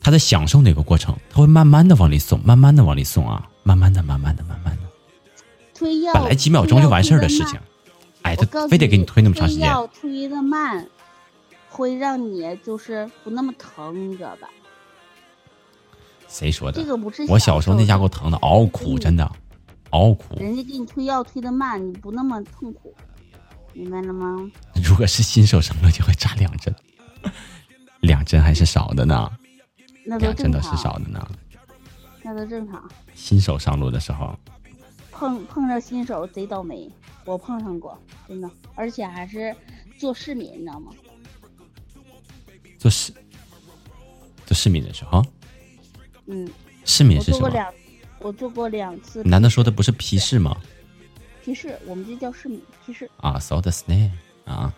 [0.00, 4.82] 他在享受那个过程，他会慢慢的往里送，慢慢的往里送啊，慢慢的，慢慢的，慢慢的。
[5.74, 7.60] 推药本来几秒钟就完事儿的事情，
[8.22, 9.68] 哎，他非得给你推那么长时间。
[10.00, 10.86] 推的慢。
[11.76, 14.48] 会让你就是不那么疼，你知道吧？
[16.26, 16.80] 谁说的？
[16.80, 19.30] 这个不是我小时候那家给我疼的，嗷苦，真的，
[19.90, 20.36] 嗷苦。
[20.40, 22.94] 人家给你推药推的慢，你不那么痛苦，
[23.74, 24.50] 明白了吗？
[24.82, 26.74] 如果是新手上路，就会扎两针，
[28.00, 29.30] 两针还是少的呢。
[30.06, 31.28] 两针都是少的呢。
[32.22, 32.82] 那都正常。
[33.14, 34.34] 新手上路的时候，
[35.12, 36.90] 碰碰着新手贼倒霉，
[37.26, 39.54] 我碰上过，真的，而且还是
[39.98, 40.90] 做市民，你知道吗？
[42.78, 43.12] 做市
[44.44, 45.22] 做市民的时候，
[46.26, 46.48] 嗯，
[46.84, 47.74] 市民是什么？
[48.18, 49.22] 我做过两次。
[49.24, 50.56] 难道说的不是皮试吗？
[51.42, 53.10] 皮试，我们这叫市民皮试。
[53.18, 54.10] 啊，so the snake
[54.44, 54.74] 啊。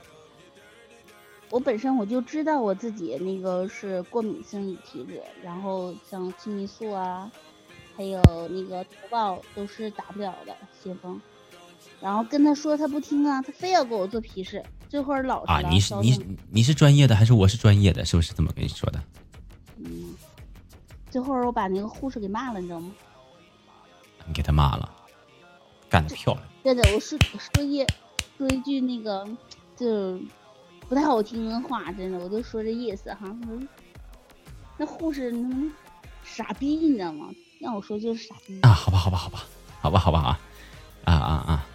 [1.51, 7.31] 我本身我就知道我自己那个是过敏性体质，然后像青霉素啊，
[7.97, 11.19] 还有那个头孢都是打不了的先锋。
[12.01, 14.63] 然后跟他说他不听啊，他非要给我做皮试。
[14.89, 18.05] 这会儿老啊，你是你你是专业的还是我是专业的？
[18.05, 19.03] 是不是这么跟你说的？
[19.77, 20.15] 嗯，
[21.11, 22.91] 这会儿我把那个护士给骂了，你知道吗？
[24.27, 24.91] 你给他骂了，
[25.89, 26.45] 干得漂亮！
[26.63, 27.87] 对的，我说说一
[28.37, 29.27] 说一句那个
[29.77, 30.19] 就
[30.89, 33.35] 不太好听的话，真的，我就说这意思哈。
[34.77, 35.71] 那护士那
[36.25, 37.29] 傻逼，你知道吗？
[37.61, 38.71] 让我说就是傻逼啊！
[38.71, 39.45] 好吧，好吧，好吧，
[39.81, 40.41] 好吧，好吧啊
[41.05, 41.67] 啊啊啊！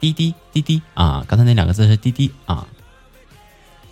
[0.00, 1.24] 滴滴滴滴啊！
[1.28, 2.66] 刚才那两个字是滴滴啊。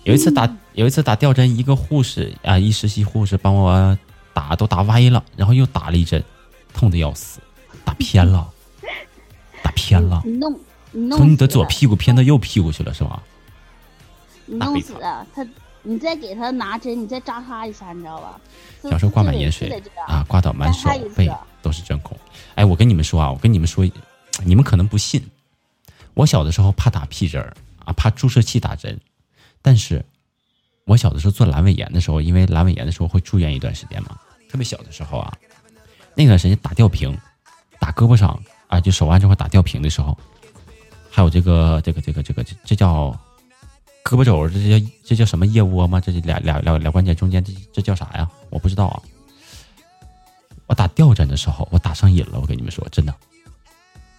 [0.04, 3.96] 有一次打有一次打吊针，一个护士啊，一实习护士帮我
[4.32, 6.24] 打都打歪了，然后又打了一针，
[6.72, 7.40] 痛的要死，
[7.84, 8.50] 打偏了，
[9.62, 10.22] 打偏了。
[10.24, 10.58] 你弄
[10.92, 13.22] 你弄从你的左屁股偏到右屁股去了是吧？
[14.46, 15.46] 你弄死啊他。
[15.82, 18.38] 你再给他拿针，你再扎他一下，你知道吧？
[18.82, 19.70] 小时候挂满盐水
[20.06, 21.30] 啊，挂到满手背
[21.62, 22.18] 都是针孔。
[22.56, 23.88] 哎，我跟你们说啊，我跟你们说，
[24.44, 25.24] 你们可能不信。
[26.18, 28.98] 我小的时候怕打屁针儿啊，怕注射器打针。
[29.62, 30.04] 但是，
[30.84, 34.18] 我小的时候做阑尾炎的时候，因为阑尾炎的时候会住院一段时间嘛。
[34.50, 35.32] 特别小的时候啊，
[36.16, 37.16] 那段时间打吊瓶，
[37.78, 40.18] 打胳膊上啊，就手腕这块打吊瓶的时候，
[41.08, 43.16] 还有这个这个这个这个这这叫。
[44.02, 46.00] 胳膊肘，这叫这叫什么腋窝吗？
[46.00, 48.28] 这是俩俩俩俩关节中间，这这叫啥呀？
[48.50, 49.02] 我不知道啊。
[50.66, 52.40] 我打吊针的时候，我打上瘾了。
[52.40, 53.14] 我跟你们说，真的，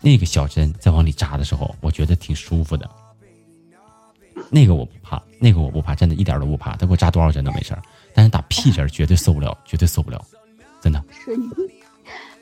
[0.01, 2.89] 那个小针在往里扎的时候，我觉得挺舒服的。
[4.49, 6.75] 那个我不怕，那个我不怕，真的一点都不怕。
[6.77, 7.81] 他给我扎多少针都没事儿。
[8.13, 10.25] 但是打屁针绝对受不了，绝对受不了，
[10.81, 11.03] 真的。
[11.11, 11.51] 说明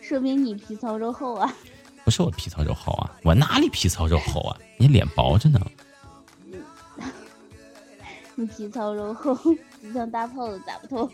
[0.02, 1.54] 说明你皮糙肉厚啊？
[2.06, 4.58] 不是我皮糙肉厚啊，我哪里皮糙肉厚啊？
[4.78, 5.60] 你脸薄着呢。
[8.36, 9.36] 你皮糙肉厚，
[9.82, 11.10] 你像大炮都打不透。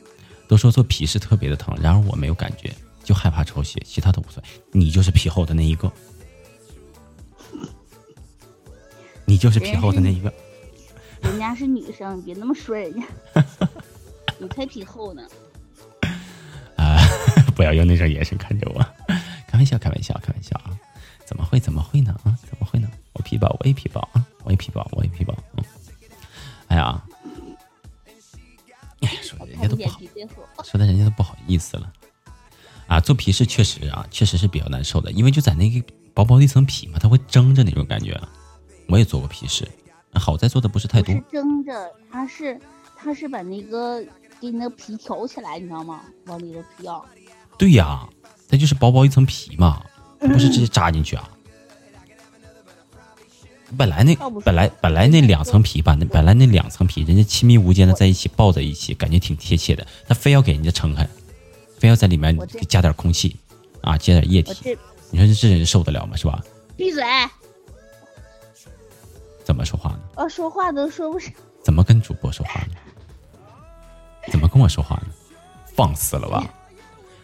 [0.47, 2.71] 都说做皮是特别的疼，然而我没有感觉，
[3.03, 4.61] 就害怕抽血，其他都无所谓。
[4.71, 5.91] 你就是皮厚的那一个，
[9.33, 10.31] 你就是皮厚的那一个。
[11.23, 13.03] 人家是女生，别那么说人家。
[14.37, 15.23] 你才皮厚呢。
[16.75, 16.99] 啊！
[17.55, 18.79] 不要用那种眼神看着我，
[19.47, 20.77] 开玩笑，开玩笑，开玩笑啊！
[21.25, 21.59] 怎么会？
[21.59, 22.15] 怎么会呢？
[22.23, 22.37] 啊？
[22.47, 22.87] 怎么会呢？
[23.13, 24.23] 我皮薄，我也皮薄啊！
[24.43, 25.35] 我也皮薄，我也皮薄。
[25.57, 25.63] 嗯。
[26.67, 27.03] 哎呀！
[29.01, 29.99] 哎，说的人家都不好，
[30.63, 31.91] 说的人家都不好意思了。
[32.85, 38.15] 啊，做皮试确实啊，确实是比较难受的，因为就在那个薄薄的一层皮嘛，它会蒸着那种感觉。
[38.87, 39.67] 我也做过皮试，
[40.13, 41.13] 好在做的不是太多。
[41.31, 42.59] 蒸着，它是
[42.95, 44.01] 它是把那个
[44.39, 46.01] 给你那皮挑起来，你知道吗？
[46.25, 47.01] 往里头皮啊。
[47.57, 48.07] 对呀，
[48.49, 49.81] 它就是薄薄一层皮嘛，
[50.19, 51.29] 不是直接扎进去啊。
[53.75, 59.85] 本来那本来本来那两层皮吧，那本来那两层皮，人家亲密无间的在一起抱在一起，感觉挺贴切的。
[60.07, 61.07] 他非要给人家撑开，
[61.79, 62.37] 非要在里面
[62.69, 63.35] 加点空气，
[63.81, 64.77] 啊，加点液体。
[65.09, 66.15] 你说这这人受得了吗？
[66.15, 66.43] 是吧？
[66.77, 67.03] 闭嘴！
[69.43, 69.99] 怎么说话呢？
[70.15, 71.31] 我说话都说不上。
[71.63, 72.75] 怎么跟主播说话呢？
[74.31, 75.07] 怎么跟我说话呢？
[75.75, 76.43] 放肆了吧！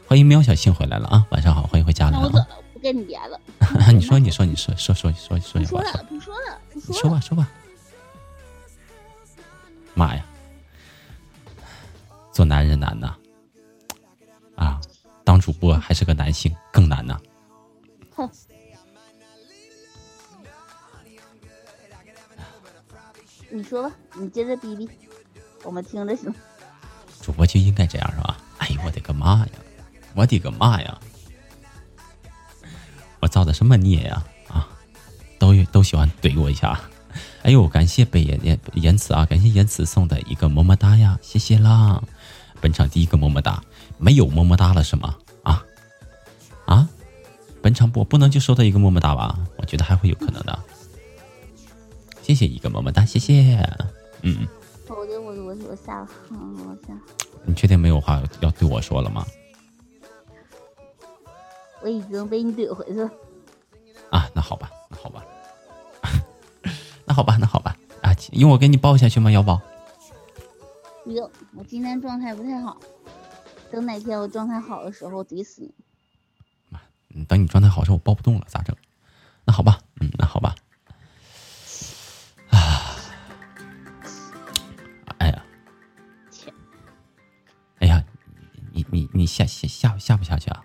[0.08, 1.26] 欢迎喵小杏回来了啊！
[1.30, 2.48] 晚上好，欢迎回家了啊！
[2.74, 3.40] 不跟你连了，
[3.94, 7.48] 你说，你说，你说，说说说说，你说了，不说了，你说吧，说吧。
[9.94, 10.26] 妈呀，
[12.32, 13.16] 做男人难呐！
[14.56, 14.82] 啊，
[15.24, 17.20] 当主播还是个男性更难呐。
[18.16, 18.30] 哼，
[23.52, 24.90] 你说吧，你接着逼逼，
[25.64, 26.34] 我们听着行。
[27.22, 28.38] 主播就应该这样是吧？
[28.60, 29.50] 哎呦，我的个妈呀！
[30.16, 31.00] 我的个妈呀！
[33.20, 34.24] 我造的什么孽呀！
[34.48, 34.68] 啊，
[35.40, 36.80] 都都喜欢怼我一下。
[37.42, 42.02] 哎呦，感谢北言言言辞啊，感谢言辞送的一个么么哒呀，谢谢啦！
[42.62, 43.64] 本场第一个么么哒，
[43.98, 45.16] 没有么么哒了是吗？
[45.44, 45.66] 啊
[46.66, 46.88] 啊！
[47.62, 49.38] 本场我不能就收到一个么么哒吧？
[49.58, 50.60] 我觉得还会有可能的。
[52.30, 53.58] 谢谢一个么么哒，谢谢。
[54.22, 54.48] 嗯。
[54.88, 56.94] 我我我我我下了，我下。
[57.44, 59.26] 你确定没有话要对我说了吗？
[61.82, 63.10] 我已经被你怼回去了。
[64.12, 65.26] 啊，那好吧，那好吧，
[67.04, 69.32] 那好吧，那好吧，啊，用我给你抱下去吗？
[69.32, 69.60] 要抱？
[71.04, 72.78] 不用，我今天状态不太好，
[73.72, 75.74] 等哪天我状态好的时候怼死你。
[76.70, 76.80] 妈，
[77.28, 78.76] 等你状态好时候我抱不动了咋整？
[79.46, 80.54] 那好吧，嗯，那好吧。
[89.20, 90.64] 你下下下下不下去啊？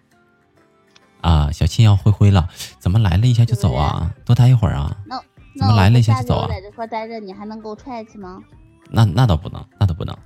[1.22, 2.48] 啊，小青要灰灰了，
[2.78, 4.14] 怎么来了一下就走啊？
[4.24, 4.96] 多待一会儿啊？
[5.06, 5.20] 那
[5.58, 6.48] 怎么来了一下就走啊？
[6.48, 8.40] 在这块待着，你还能给我踹去吗？
[8.88, 10.16] 那那倒不能，那倒不能。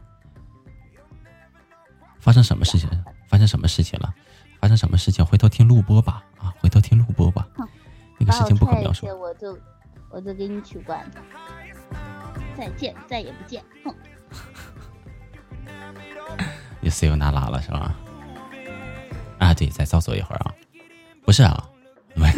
[2.21, 2.91] 发生什么事情？
[3.29, 4.15] 发生什么事情了？
[4.61, 5.25] 发生什么事情？
[5.25, 6.23] 回头听录播吧。
[6.39, 7.49] 啊，回头听录播吧。
[8.19, 9.07] 那个事情不可描述。
[9.07, 9.59] 我就
[10.11, 11.11] 我就给你取关。
[12.55, 13.65] 再见，再也不见。
[13.85, 13.95] 哼。
[16.81, 17.97] 你室友拿拉了是吧？
[19.39, 20.55] 啊，对，再搜索一会儿啊。
[21.25, 21.69] 不是啊，
[22.17, 22.31] 喂，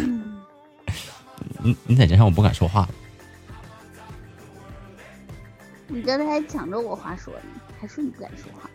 [1.63, 2.87] 你你在这上我不敢说话。
[5.87, 7.41] 你刚才还抢着我话说呢，
[7.79, 8.69] 还说你不敢说话。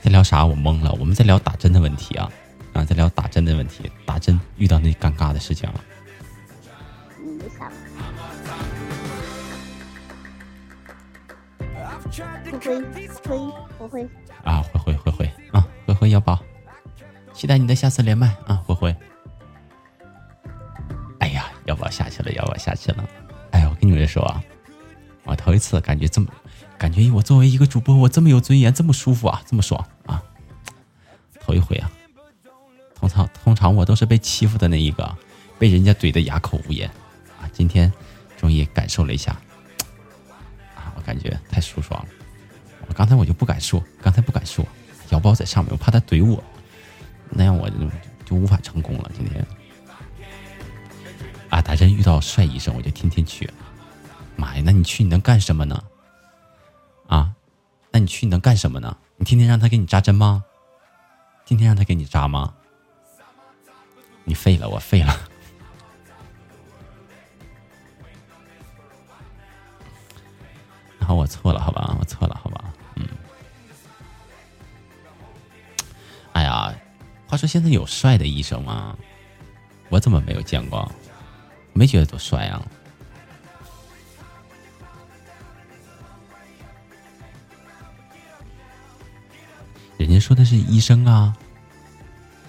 [0.00, 0.44] 在聊啥？
[0.44, 0.92] 我懵了。
[0.98, 2.30] 我们在聊打针的问题啊
[2.72, 5.80] 啊，在聊打针的问题，打针遇到那尴尬的事情了。
[5.80, 6.01] 嗯，
[12.12, 12.82] 灰
[13.24, 14.06] 灰我会
[14.44, 16.38] 啊，灰灰灰灰啊，灰灰要宝，
[17.32, 18.94] 期待你的下次连麦啊，灰灰。
[21.20, 23.08] 哎呀，要宝下去了，要宝下去了。
[23.52, 24.44] 哎呀，我跟你们说啊，
[25.24, 26.26] 我头一次感觉这么，
[26.76, 30.22] 感觉我作为一个主播，我这么有尊严，这么舒服啊，这么爽啊，
[31.40, 31.90] 头一回啊。
[32.94, 35.16] 通常通常我都是被欺负的那一个，
[35.58, 36.90] 被人家怼的哑口无言
[37.40, 37.48] 啊。
[37.54, 37.90] 今天
[38.36, 39.34] 终于感受了一下。
[41.02, 42.08] 感觉太舒爽了，
[42.88, 44.64] 我刚才我就不敢说，刚才不敢说，
[45.10, 46.42] 瑶包在上面，我怕他怼我，
[47.28, 47.76] 那样我就
[48.24, 49.10] 就无法成功了。
[49.14, 49.46] 今天
[51.50, 53.50] 啊，打针遇到帅医生，我就天天去。
[54.36, 55.82] 妈呀，那你去你能干什么呢？
[57.06, 57.34] 啊，
[57.90, 58.96] 那你去你能干什么呢？
[59.16, 60.44] 你天天让他给你扎针吗？
[61.44, 62.54] 天天让他给你扎吗？
[64.24, 65.14] 你废了，我废了。
[71.14, 72.64] 我错了，好吧，我错了，好吧，
[72.96, 73.06] 嗯。
[76.32, 76.74] 哎呀，
[77.26, 78.96] 话说现在有帅的医生吗？
[79.88, 80.90] 我怎么没有见过？
[81.72, 82.62] 没觉得多帅啊？
[89.98, 91.36] 人家说的是医生啊，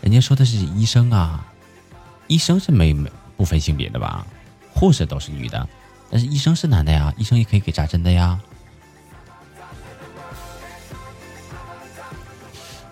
[0.02, 1.46] 人家说的是医生啊，
[2.28, 4.26] 医生是没没不分性别的吧？
[4.74, 5.68] 护士都是女的。
[6.10, 8.40] 但是医生是男的呀，医生也可以给扎针的呀。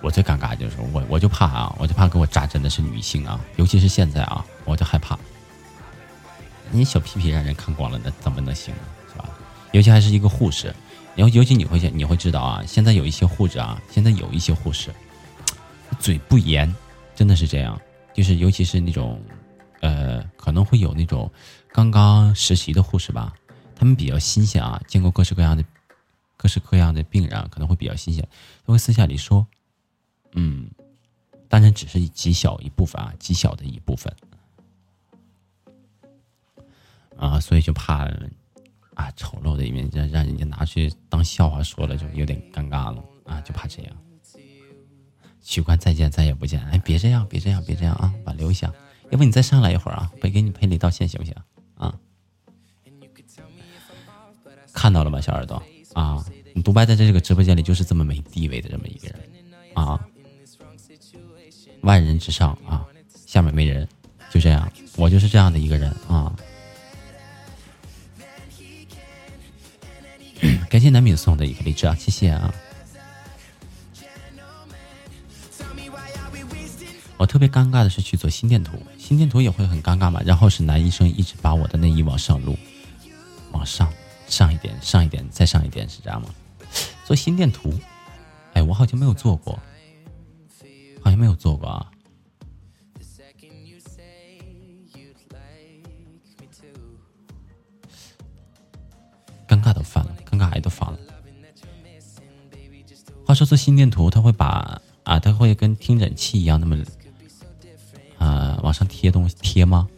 [0.02, 5.18] 我最尴尬就是我，我就怕啊，我就怕给我扎针的是女性啊，尤其是现在啊，我就害怕。
[6.72, 8.82] 你小屁屁让人看光了，那怎么能行呢？
[9.12, 9.30] 是吧？
[9.72, 10.74] 尤其还是一个护士，
[11.16, 14.90] 尤尤其你会你会知道啊，现在有一些护士啊，现在有一些护士
[16.00, 16.74] 嘴不严，
[17.16, 17.80] 真的是这样，
[18.14, 19.22] 就是尤其是那种
[19.82, 21.32] 呃，可能会有那种。
[21.74, 23.34] 刚刚实习的护士吧，
[23.78, 25.64] 他们比较新鲜啊，见过各式各样的、
[26.36, 28.28] 各式各样的病人，可能会比较新鲜，
[28.66, 29.48] 都会私下里说
[30.34, 30.70] ：“嗯，
[31.48, 34.14] 当然只是极小一部分啊，极小的一部分
[37.18, 38.06] 啊，所以就怕
[38.94, 43.96] 啊丑陋的一面让让人家拿去当笑话说了，就有点尴尬了啊，就怕这样。
[45.44, 46.64] 取关再见，再也不见。
[46.68, 48.72] 哎，别这样，别这样，别这样啊，挽留一下，
[49.10, 51.36] 要不你再上来一会儿啊，我给你赔礼道歉，行不行？”
[51.76, 52.00] 啊，
[54.72, 55.62] 看到了吗，小耳朵
[55.94, 56.24] 啊？
[56.54, 59.20] 你独白在这个直播间里就是这么没地位的这么一个人
[59.74, 60.06] 啊，
[61.82, 62.86] 万人之上啊，
[63.26, 63.88] 下面没人，
[64.30, 66.34] 就这样，我就是这样的一个人啊。
[70.70, 72.54] 感谢南敏送的一个荔枝啊，谢谢啊。
[77.18, 80.20] 我特别尴尬的是去做心电图，心电图也会很尴尬嘛。
[80.26, 82.58] 然后是男医生一直把我的内衣往上撸，
[83.52, 83.88] 往上
[84.28, 86.30] 上一点，上一点，再上一点，是这样吗？
[87.06, 87.72] 做心电图，
[88.54, 89.60] 哎，我好像没有做过，
[91.04, 91.92] 好像没有做过啊。
[99.48, 101.00] 尴尬都犯了，尴尬癌都犯了。
[103.26, 106.78] 话说做心电图，他会把啊，他会跟听诊器一样那么。
[108.18, 109.90] 啊，往上贴东西贴吗？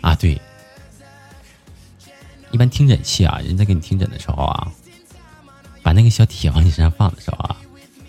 [0.00, 0.40] 啊，对，
[2.52, 4.72] 一般听诊器啊，人在给你听诊的时候啊，
[5.82, 7.56] 把那个小铁往你身上放的时候啊，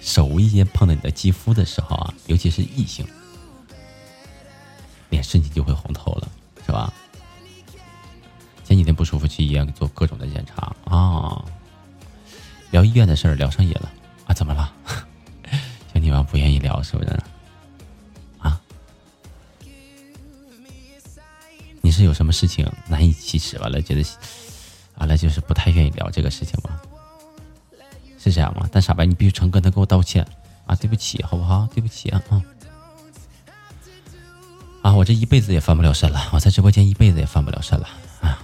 [0.01, 3.05] 手无意间碰到你的肌肤的时候啊，尤其是异性，
[5.09, 6.27] 脸瞬间就会红透了，
[6.65, 6.91] 是吧？
[8.63, 11.43] 前几天不舒服，去医院做各种的检查啊。
[12.71, 13.91] 聊医院的事儿聊上瘾了
[14.25, 14.33] 啊？
[14.33, 14.73] 怎么了？
[15.91, 17.19] 兄弟们不愿意聊是不是？
[21.81, 23.57] 你是有什么事情难以启齿？
[23.59, 24.03] 完了觉得
[24.95, 26.79] 完了就是不太愿意聊这个事情吗？
[28.17, 28.69] 是这样吗？
[28.71, 30.25] 但傻白，你必须诚恳的给我道歉
[30.65, 30.75] 啊！
[30.75, 31.67] 对不起，好不好？
[31.73, 32.41] 对不起啊啊！
[34.83, 34.93] 啊！
[34.93, 37.87] 我这一辈子也翻不了身了，我在直播间一辈子也翻不了身了
[38.21, 38.41] 啊！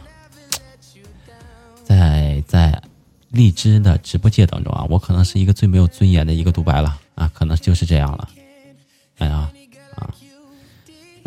[1.83, 2.81] 在在。
[3.29, 8.29] 荔枝的直播间当中啊，我可能是一个最没有尊严的一个独白了啊，可能就是这样了。
[9.17, 9.51] 哎呀，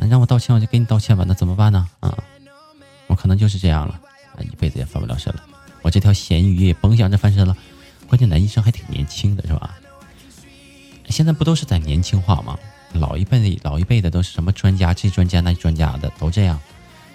[0.01, 1.87] 那让我道歉我就给你道歉吧，那怎么办呢？
[2.01, 2.17] 啊，
[3.07, 4.01] 我可能就是这样了，
[4.35, 5.45] 啊，一辈子也翻不了身了。
[5.83, 7.55] 我这条咸鱼也甭想着翻身了。
[8.09, 9.79] 关键男医生还挺年轻的，是吧？
[11.11, 12.59] 现在不都是在年轻化吗？
[12.95, 16.59] 老一辈的老一辈的都是什么专家，这专家那专家的都这样，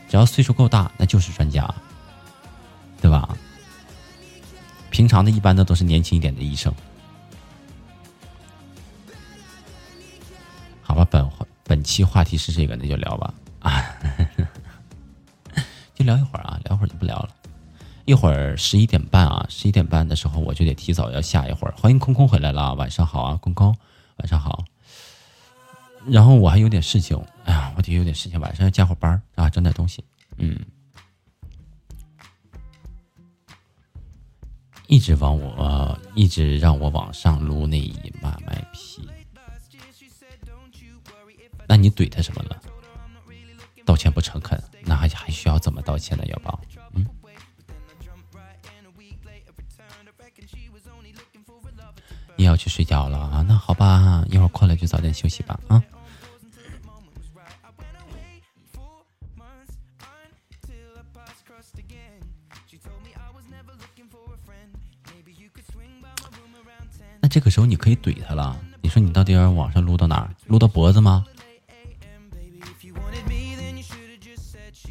[0.07, 1.73] 只要岁数够大，那就是专家，
[3.01, 3.36] 对吧？
[4.89, 6.73] 平常的一般的都是年轻一点的医生。
[10.81, 11.27] 好吧，本
[11.68, 13.84] 本期话题是这个，那就聊吧啊，
[15.95, 17.30] 就聊一会儿啊，聊会儿就不聊了。
[18.05, 21.74] 一会儿十一点半啊，十一点半的时候我就得提早要下一会儿。
[21.76, 23.76] 欢迎空空回来了，晚上好啊，空空，
[24.18, 24.63] 晚上好。
[26.05, 30.03] 然后我还有点事情，哎呀，我得有点事情，晚上要加会班啊，整点东西。
[30.38, 30.55] 嗯，
[34.86, 39.09] 一直往我，一直让我往上撸那一马麦皮。
[41.68, 42.61] 那你怼他什么了？
[43.86, 46.24] 道歉不诚恳，那还还需要怎么道歉呢？
[46.28, 46.59] 要宝？
[46.93, 47.05] 嗯。
[52.38, 55.82] 也要去睡觉了啊，那好吧，一会儿困了就早点休息吧啊。
[67.22, 70.30] 那这个时候你可以怼他了，你说你到底要往上撸到哪儿？
[70.47, 71.26] 撸到脖子吗？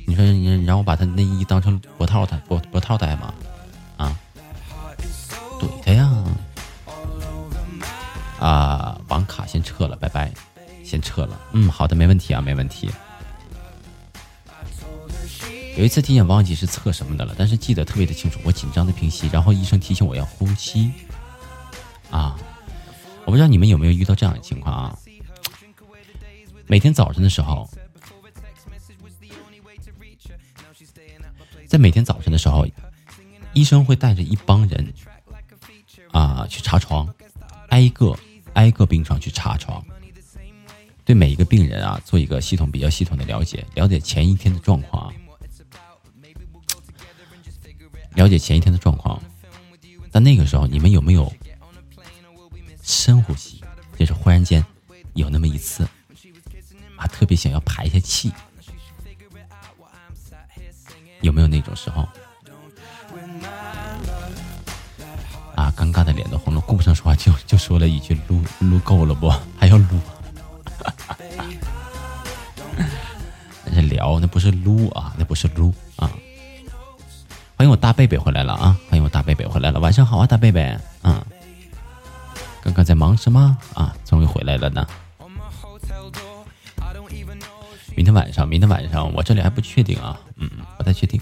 [0.07, 3.35] 你说你让我把他内衣当成脖套戴脖脖套戴吗？
[3.97, 4.17] 啊，
[5.59, 6.25] 怼他呀！
[8.39, 10.33] 啊，网卡先撤了，拜拜，
[10.85, 11.41] 先撤了。
[11.53, 12.91] 嗯，好的，没问题啊，没问题。
[15.77, 18.39] 有一次体检忘记是测什么的了，但是记得特别的清楚。
[18.45, 20.93] 我紧张的平息，然后医生提醒我要呼吸。
[22.11, 22.37] 啊，
[23.25, 24.99] 我不知道你们有没有遇到这样的情况啊？
[26.67, 27.69] 每天早晨的时候，
[31.75, 32.65] 在每天早晨的时候，
[33.53, 34.95] 医生会带着一帮人
[36.13, 37.13] 啊去查床，
[37.71, 38.17] 挨个。
[38.53, 39.85] 挨个病床去查床，
[41.05, 45.13] 对每一个病人啊做一个系统比较系统的了解，了解前一天的状况，
[48.15, 49.21] 了解前一天的状况。
[50.13, 51.33] 但那个时候，你们有没有
[52.85, 53.61] 深呼吸？
[53.99, 54.65] 就是忽然间
[55.15, 55.83] 有那么一次，
[56.95, 58.31] 啊，特别想要排一下气，
[61.25, 62.07] 有没有那种时候？
[65.57, 65.73] 啊！
[65.75, 69.33] 尴尬的脸都红了，顾不上说话，就就说了一句：“撸撸够了不？
[69.59, 69.87] 还要撸？”
[73.65, 76.11] 那是聊，那不是撸啊，那不是撸啊！
[77.57, 78.77] 欢迎我大贝贝回来了啊！
[78.91, 80.77] 欢迎我大贝贝回来了，晚上好啊，大贝贝。
[81.05, 81.25] 嗯，
[82.63, 83.97] 刚刚在忙什么啊？
[84.05, 84.87] 终于回来了呢。
[87.97, 91.21] 明天晚上，明天晚上我这里还不确定啊，嗯，不太确定。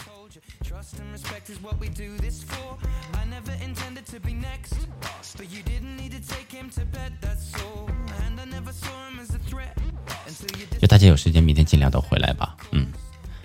[10.80, 12.56] 就大家有时间，明天尽量都回来吧。
[12.72, 12.90] 嗯，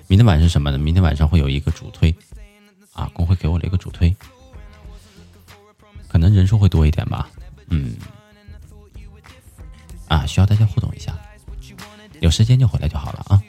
[0.07, 0.77] 明天晚上什么呢？
[0.77, 2.13] 明天晚上会有一个主推，
[2.93, 4.15] 啊，工会给我了一个主推，
[6.07, 7.29] 可能人数会多一点吧。
[7.69, 7.95] 嗯，
[10.07, 11.13] 啊，需要大家互动一下，
[12.19, 13.41] 有时间就回来就好了啊。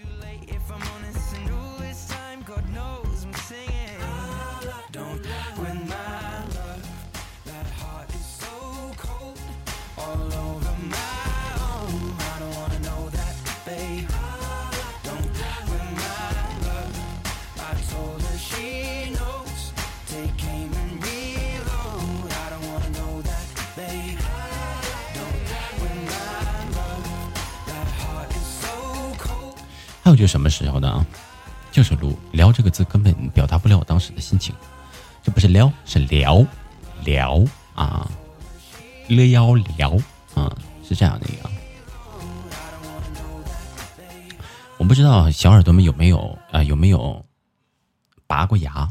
[30.08, 31.06] 还有就是什么时候呢？
[31.70, 34.54] 就是撸聊这个字根本表达不了我当时的心情，
[35.22, 36.42] 这不是撩，是聊
[37.04, 37.44] 聊
[37.74, 38.10] 啊，
[39.06, 39.98] 撩聊
[40.34, 40.50] 啊，
[40.82, 41.50] 是这样的一个。
[44.78, 46.62] 我不知道小耳朵们有没有啊？
[46.62, 47.22] 有没有
[48.26, 48.90] 拔过牙？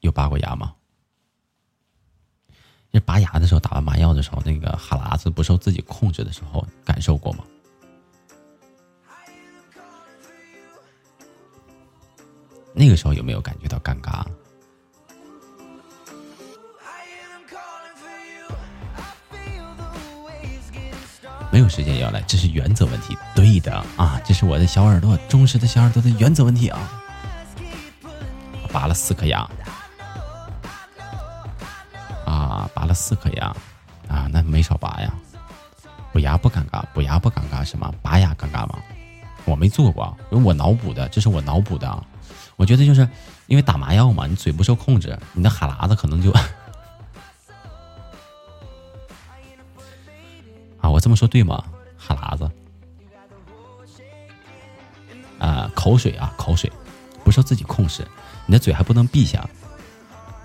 [0.00, 0.74] 有拔过牙吗？
[2.92, 7.42] 就拔牙的时候，打完麻药的时候，那个哈喇子不受自己控制的时候，感受过吗？
[12.74, 14.24] 那个时候有没有感觉到尴尬？
[21.50, 23.14] 没有时间要来，这是原则问题。
[23.34, 26.80] 对的啊，这是我的小耳朵，忠实的小耳朵的原则问题啊。
[28.72, 29.46] 拔了四颗牙，
[32.24, 33.54] 啊，拔了四颗牙，
[34.08, 35.12] 啊，那没少拔呀。
[36.10, 37.92] 补牙不尴尬，补牙不尴尬是吗？
[38.00, 38.78] 拔牙尴尬吗？
[39.44, 42.04] 我没做过，因为我脑补的，这是我脑补的。
[42.62, 43.08] 我觉得就是
[43.48, 46.30] 因为打麻药嘛，你嘴不受控制，你的哈喇子可能就
[50.80, 51.60] 啊，我这么说对吗？
[51.98, 52.48] 哈喇子
[55.40, 56.70] 啊，口水啊，口水
[57.24, 58.06] 不受自己控制，
[58.46, 59.44] 你的嘴还不能闭下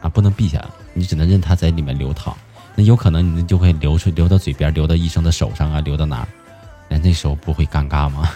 [0.02, 2.36] 啊，不能闭下，你只能任它在里面流淌。
[2.74, 6.28] 那有可能你就会流出流到嘴边，流到医生的手上啊，流到哪儿？
[6.90, 8.28] 那那时候不会尴尬吗？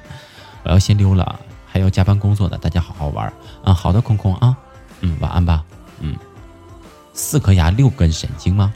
[0.64, 1.40] 我要先溜了，
[1.76, 3.30] 还要加班工作的，大家好好玩
[3.62, 3.74] 啊！
[3.74, 4.56] 好的，空空啊，
[5.02, 5.62] 嗯，晚安吧，
[6.00, 6.16] 嗯。
[7.12, 8.72] 四颗牙六根神经吗？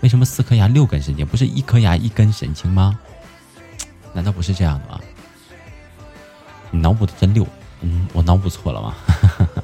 [0.00, 1.26] 为什么四颗牙六根神经？
[1.26, 2.98] 不是一颗牙一根神经吗？
[4.14, 4.98] 难道不是这样的吗？
[6.70, 7.46] 你脑补的真溜，
[7.82, 8.94] 嗯，我脑补错了吗？
[9.06, 9.62] 哈哈哈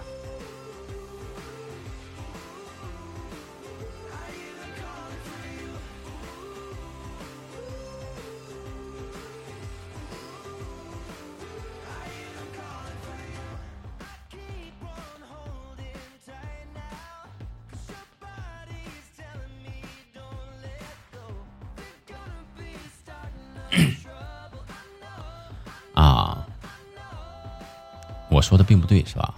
[28.39, 29.35] 我说的并不对，是吧？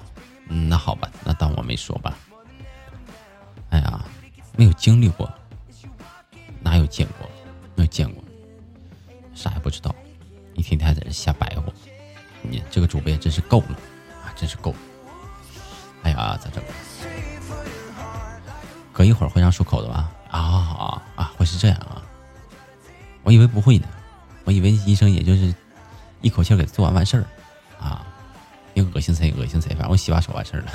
[0.48, 2.18] 嗯，那好吧，那当我没说吧。
[3.70, 4.04] 哎呀，
[4.58, 5.32] 没有经历过，
[6.60, 7.26] 哪有见过？
[7.74, 8.22] 没有见过，
[9.34, 9.94] 啥也不知道。
[10.52, 11.72] 一天天在这瞎白活，
[12.42, 13.78] 你这个主播也真是够了
[14.22, 14.76] 啊，真是够了。
[16.02, 16.62] 哎呀，咋整？
[18.92, 20.12] 隔一会儿会让漱口的吧？
[20.28, 21.32] 啊啊啊！
[21.38, 22.02] 会是这样啊？
[23.22, 23.88] 我以为不会呢，
[24.44, 25.54] 我以为医生也就是
[26.20, 27.24] 一口气给做完完事儿。
[29.00, 29.32] 恶心谁？
[29.38, 29.70] 恶心谁？
[29.70, 30.70] 反正我洗把手完事儿了。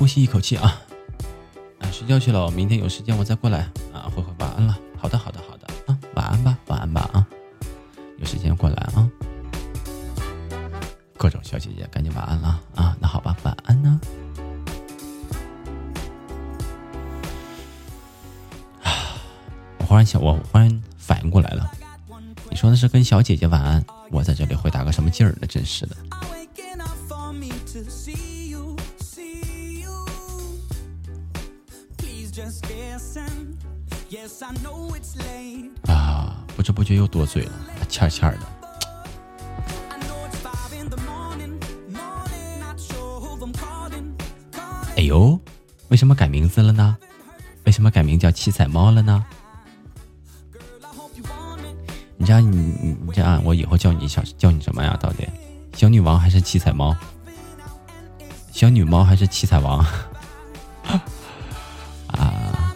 [0.00, 0.80] 呼吸一口气啊！
[1.78, 4.08] 啊，睡觉去了，明天有时间我再过来啊。
[4.16, 7.26] 慧慧晚安了，好的，好的，好的啊，晚安吧，晚安吧啊，
[8.16, 9.06] 有时间过来啊。
[11.18, 12.96] 各种小姐姐，赶紧晚安了啊！
[12.98, 14.00] 那好吧，晚安呢。
[18.82, 18.90] 啊，
[19.80, 21.70] 我忽然想，我忽然反应过来了，
[22.48, 25.46] 你说的是跟小姐姐晚安，我在这里会打个什么劲儿呢？
[25.46, 25.94] 真是的。
[36.80, 37.52] 不觉又多嘴了，
[37.90, 38.46] 欠欠的。
[44.96, 45.38] 哎呦，
[45.88, 46.96] 为什么改名字了呢？
[47.64, 49.22] 为什么改名叫七彩猫了呢？
[52.16, 54.96] 你这样，你你你这样，我以后叫你小叫你什么呀？
[54.98, 55.28] 到底
[55.76, 56.96] 小女王还是七彩猫？
[58.52, 59.84] 小女猫还是七彩王？
[62.08, 62.74] 啊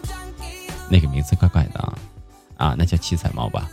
[0.91, 1.97] 那个名字怪怪的啊，
[2.59, 3.67] 啊，那叫七彩猫吧。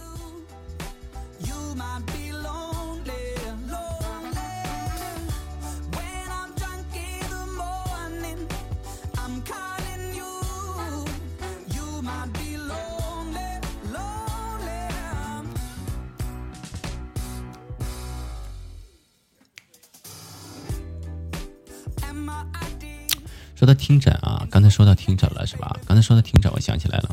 [23.81, 25.75] 听诊啊，刚才说到听诊了是吧？
[25.87, 27.09] 刚才说到听诊，我想起来了，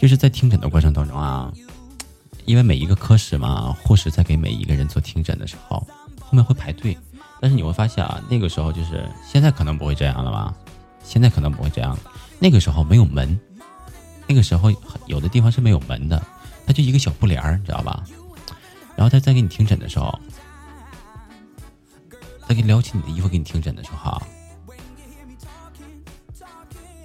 [0.00, 1.52] 就是在听诊的过程当中啊，
[2.44, 5.84] 因为每一个科室嘛，护士在给每一个人做听诊的时候，
[6.20, 6.96] 后面会排队。
[7.40, 10.54] 但是你会发现啊，那个时候就是现在可能不会这样了吧？
[11.02, 11.98] 现在可能不会这样。
[12.38, 13.38] 那个时候没有门，
[14.28, 14.72] 那个时候
[15.06, 16.24] 有的地方是没有门的，
[16.64, 18.04] 它就一个小布帘儿，你知道吧？
[18.94, 20.16] 然后他在给你听诊的时候，
[22.46, 24.22] 在给撩起你的衣服给你听诊的时候。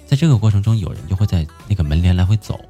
[0.06, 2.60] 在这个过程中，有人就会在那个门帘来回走，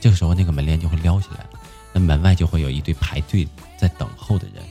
[0.00, 1.46] 这个时候那个门帘就会撩起来，
[1.92, 3.46] 那门外就会有一堆排队
[3.78, 4.62] 在等候的人。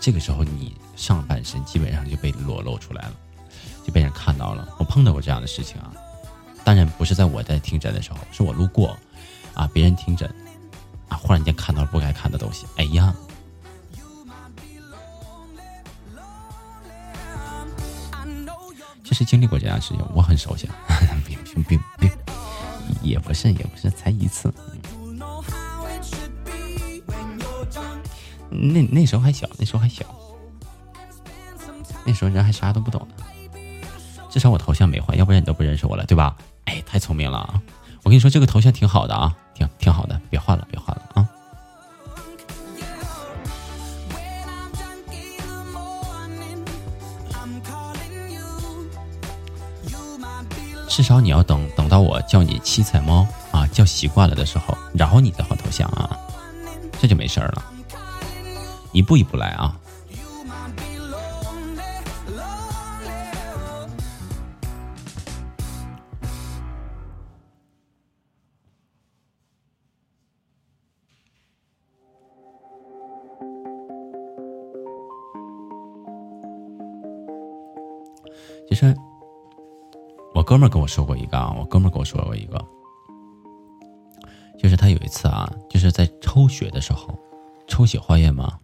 [0.00, 3.12] 这个时候，你上半身基本上就被裸露出来了，
[3.86, 4.66] 就被人看到了。
[4.78, 5.92] 我碰到过这样的事情啊，
[6.64, 8.96] 当然不是在我在听诊的时候，是我路过，
[9.52, 10.26] 啊，别人听诊，
[11.08, 13.14] 啊，忽然间看到了不该看的东西，哎呀！
[19.20, 20.66] 是经历过这样的事情，我很熟悉。
[21.28, 22.10] 并并并并，
[23.02, 24.50] 也不是也不是，才一次。
[28.48, 30.06] 那那时候还小，那时候还小，
[32.06, 33.14] 那时候人还啥都不懂呢。
[34.30, 36.34] 至少我头像没换，要不然你都不认识我了，对吧？
[36.64, 37.62] 哎，太聪明了啊！
[38.02, 41.09] 我跟你说，这个头像挺好的啊，挺挺好的，别换了，别换了
[51.00, 56.14] 至少你要等等到我叫你七彩猫啊，叫习惯了的时候，然后你再换头像啊，
[57.00, 57.64] 这就没事儿了。
[58.92, 59.74] 一步一步来啊。
[80.50, 82.60] 哥们儿跟我说过一个啊，我哥们儿跟我说过一个，
[84.58, 87.16] 就是他有一次啊，就是在抽血的时候，
[87.68, 88.58] 抽血化验嘛。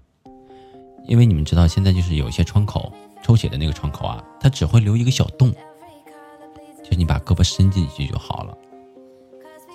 [1.07, 5.53] 因为你们知道，现在就是有一些窗口抽血的那个窗口啊，它只会留一个小洞，
[6.83, 8.59] 就是你把胳膊伸进去就好了。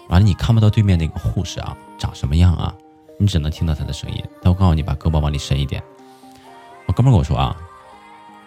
[0.10, 2.76] 完了，你看不到对面那个护士啊长什么样啊，
[3.18, 4.22] 你只能听到他的声音。
[4.42, 5.82] 他会告诉你把胳膊往里伸一点。
[6.88, 7.56] 我哥们儿跟我说啊，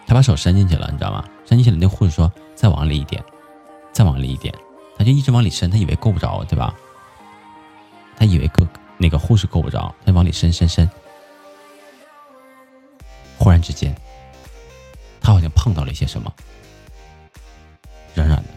[0.07, 1.25] 他把手伸进去了，你知道吗？
[1.47, 3.25] 伸进去了，那护士说再往里一点。
[3.95, 4.53] 再往里一点，
[4.99, 6.75] 他就一直往里伸，他以为够不着，对吧？
[8.17, 8.67] 他以为够
[8.99, 10.91] 那个护士够不着，他往里伸伸伸。
[13.39, 13.95] 忽然之间，
[15.21, 16.35] 他好像碰到了一些什么，
[18.15, 18.49] 软软的，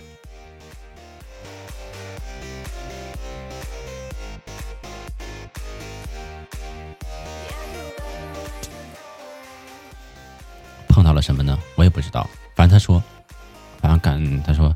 [10.87, 11.59] 碰到了什么呢？
[11.75, 12.27] 我也不知道。
[12.55, 13.03] 反正他说，
[13.79, 14.73] 反正感他说。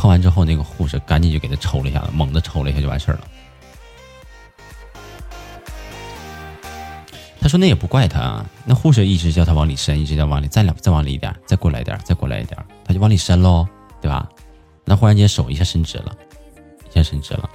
[0.00, 3.20] 碰完之后，那个护士赶紧就给他抽了一下子，猛的抽了一下就完事儿了。
[7.38, 13.68] 他说：“那也不怪他啊，那护士一直叫他往里伸，一直叫往里再两再往里一点，再过来一点，再过来一点，他就往里伸喽，
[14.00, 14.26] 对吧？
[14.86, 16.16] 那忽然间手一下伸直了，
[16.90, 17.50] 一下伸直了，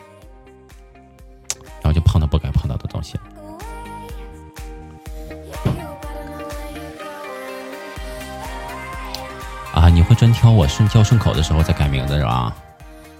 [10.25, 12.55] 啊，你会专挑我顺叫顺口的时候再改名字是吧？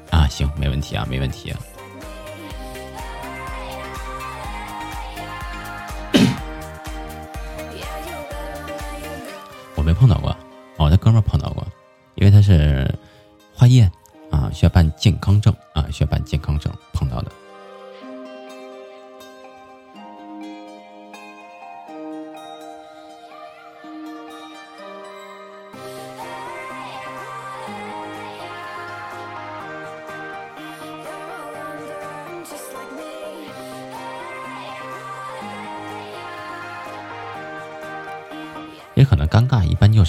[0.09, 1.53] 啊，行，没问题啊，没问题。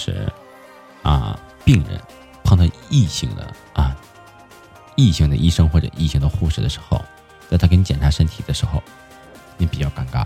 [0.07, 0.33] 是，
[1.03, 2.01] 啊，病人
[2.45, 3.97] 碰到异性的啊，
[4.95, 7.05] 异性的医生或者异性的护士的时候，
[7.51, 8.81] 在他给你检查身体的时候，
[9.57, 10.25] 你比较尴尬。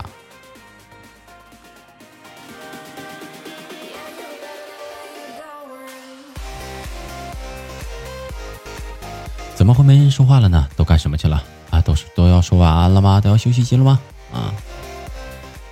[9.55, 10.67] 怎么会没人说话了呢？
[10.75, 11.43] 都干什么去了？
[11.71, 13.19] 啊，都是都要说晚安了吗？
[13.19, 13.99] 都要休息去了吗？
[14.31, 14.53] 啊，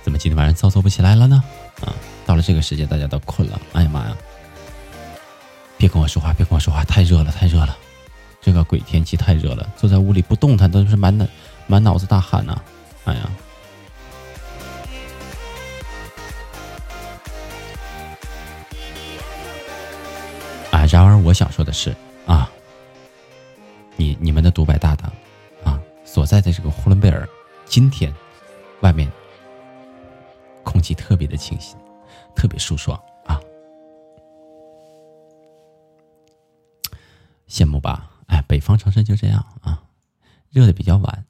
[0.02, 1.44] 怎么今天晚上操作不起来了呢？
[1.82, 1.94] 啊？
[2.26, 3.60] 到了这个时间，大家都困了。
[5.80, 7.74] 别跟我说话，别跟我说话，太热了，太热了！
[8.38, 11.26] 这个鬼天气太热了，坐在屋里不动弹都是满脑
[11.66, 12.60] 满脑子大汗呐！
[13.06, 13.30] 哎呀！
[20.70, 22.50] 哎，然而我我想说的是啊，
[23.96, 25.10] 你你们的独白大大
[25.64, 27.26] 啊所在的这个呼伦贝尔，
[27.64, 28.12] 今天
[28.80, 29.10] 外面
[30.62, 31.74] 空气特别的清新，
[32.34, 33.00] 特别舒爽
[37.60, 38.10] 羡慕吧？
[38.28, 39.82] 哎，北方城市就这样啊，
[40.48, 41.26] 热的比较晚。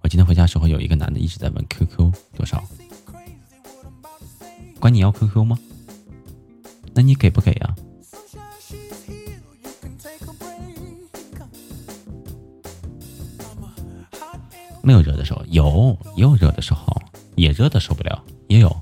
[0.00, 2.64] 我今天回家时候，有一个男的一直在问 QQ 多少，
[4.80, 5.58] 管你要 QQ 吗？
[6.94, 7.76] 那你给不给呀？
[14.82, 16.96] 没有热的时候，有也有热的时候，
[17.36, 18.74] 也热的受不了，也有。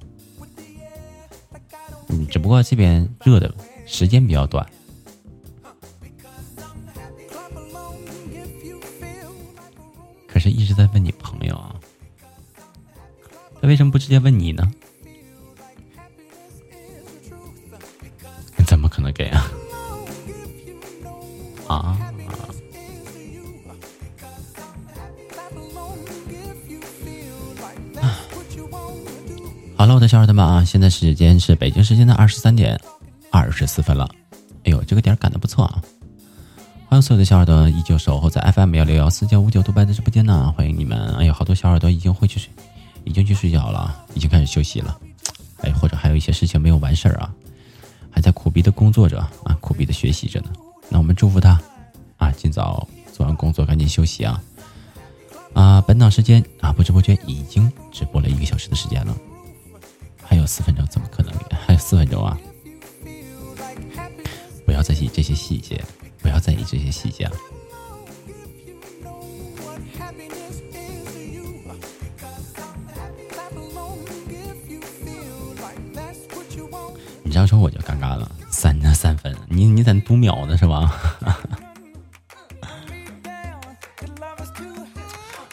[2.11, 3.53] 嗯，只不过这边热的
[3.87, 4.65] 时间比较短。
[13.81, 14.71] 什么不直接问你呢？
[18.67, 19.51] 怎么可能给啊？
[21.67, 21.99] 啊！
[29.75, 32.79] 好了，我的小耳朵们啊，现在时间是北京时间的二十三点
[33.31, 34.07] 二十四分了。
[34.65, 35.83] 哎呦，这个点赶的不错啊！
[36.87, 41.17] 欢迎所有的小耳朵依旧守候在 FM 幺六幺四九五九独白的直播间呢，欢迎你们！
[41.17, 42.51] 哎呦，好多小耳朵已经回去睡，
[43.11, 44.97] 已经去睡觉了，已经开始休息了。
[45.63, 47.35] 哎，或者还有一些事情没有完事儿啊，
[48.09, 50.53] 还在苦逼的工作着啊，苦逼的学习着呢。
[50.89, 51.61] 那我们祝福他
[52.19, 54.41] 啊，尽早做完工作，赶紧休息啊！
[55.55, 59.17] 啊，本档时间啊，不知不觉已经直播了一个小时的时间了，
[60.23, 61.35] 还有四分钟，怎么可能？
[61.67, 62.39] 还有四分钟啊！
[64.65, 65.85] 不要在意这些细节。
[66.23, 67.29] 不要在意这些细节。
[79.61, 80.91] 你你在读秒呢是吧？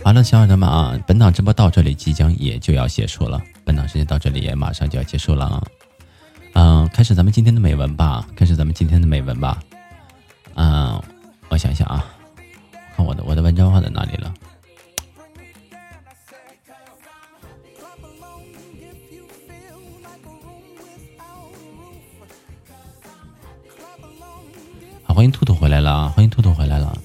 [0.02, 5.62] 好了，小伙伴们啊，本档直播到这里即将也就要结束了，本档时间到这里也马上就要结束了啊。
[6.54, 9.62] 嗯，开始咱们今天的美文吧，开始咱们今天的美文吧。
[25.18, 26.96] 欢迎兔兔回来了啊，欢迎兔兔回来了。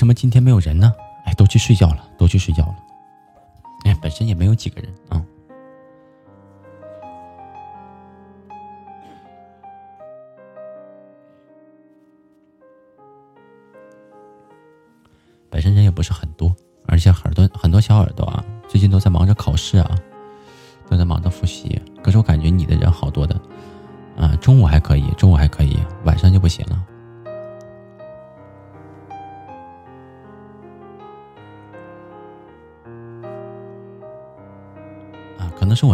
[0.00, 0.90] 什么今天没有人呢？
[1.26, 2.74] 哎，都去睡觉了，都去睡觉了。
[3.84, 4.89] 哎，本身也没有几个人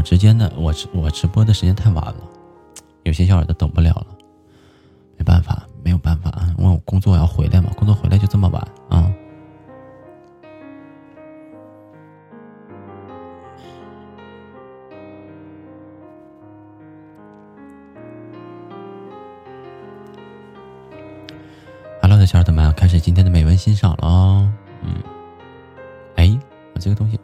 [0.07, 2.15] 直接的，我直我直播的时间太晚了，
[3.03, 4.07] 有些小耳朵等不了了，
[5.19, 9.13] 没办法，没有办法啊，因为我工作要回来嘛，工作回来就这么晚啊。
[22.01, 24.55] Hello，的小耳朵们，开始今天的美文欣赏了啊。
[24.83, 25.03] 嗯，
[26.15, 26.39] 哎，
[26.75, 27.19] 我这个东西，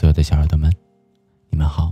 [0.00, 0.72] 所有的小耳朵们，
[1.50, 1.90] 你们好，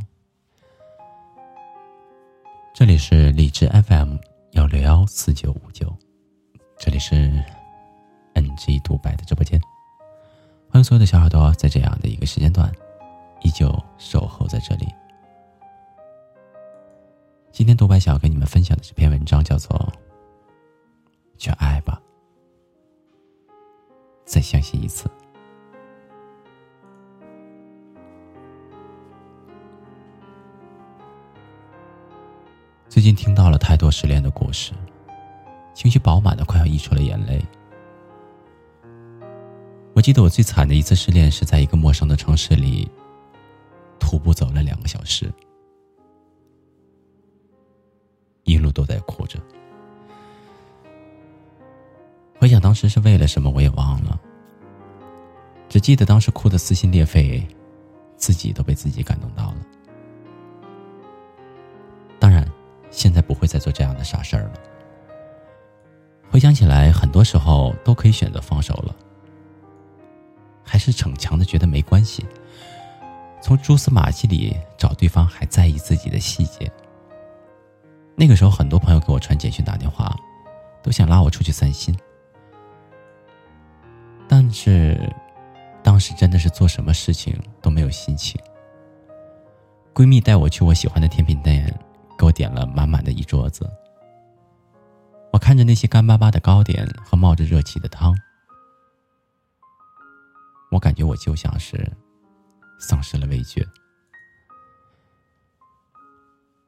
[2.74, 4.16] 这里是荔枝 FM
[4.52, 5.94] 幺六幺四九五九，
[6.78, 7.14] 这里是
[8.32, 9.60] NG 独白的直播间，
[10.70, 12.72] 欢迎所有的小耳朵在这样的一个时间段
[13.42, 14.88] 依旧守候在这里。
[17.52, 19.76] 今天独白想要跟你们分享的这篇文章叫做
[21.36, 22.00] 《去爱吧》，
[24.24, 25.10] 再相信一次。
[33.08, 34.74] 近听到了太多失恋的故事。
[35.72, 37.42] 情绪饱满的，快要溢出了眼泪。
[39.94, 42.86] 我记得我最惨的一次失恋，是在一个陌生的城市里，
[43.98, 45.32] 徒步走了两个小时，
[48.44, 49.38] 一路都在哭着。
[52.38, 54.20] 回想当时是为了什么，我也忘了，
[55.66, 57.42] 只记得当时哭得撕心裂肺，
[58.18, 59.56] 自己都被自己感动到了。
[62.90, 64.52] 现在不会再做这样的傻事儿了。
[66.30, 68.94] 回想起来，很多时候都可以选择放手了，
[70.62, 72.26] 还是逞强的觉得没关系，
[73.40, 76.70] 从蛛丝马迹里找对方还在意自己的细节。
[78.14, 80.14] 那个时候，很多朋友给我传简讯、打电话，
[80.82, 81.96] 都想拉我出去散心，
[84.28, 85.10] 但是
[85.82, 88.38] 当时真的是做什么事情都没有心情。
[89.94, 91.72] 闺蜜带我去我喜欢的甜品店，
[92.18, 93.70] 给我点了满满的一桌子。
[95.32, 98.14] 我看着那些干巴巴的糕点和冒着热气的汤，
[100.72, 101.90] 我感觉我就像是
[102.80, 103.64] 丧失了味觉。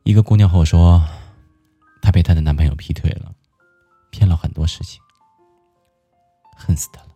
[0.04, 1.02] 一个姑娘和我说，
[2.00, 3.34] 她被她的男朋友劈腿了，
[4.10, 5.00] 骗了很多事情，
[6.56, 7.08] 恨死他了。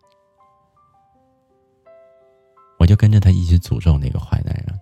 [2.78, 4.80] 我就跟着她一起诅咒那个坏男人。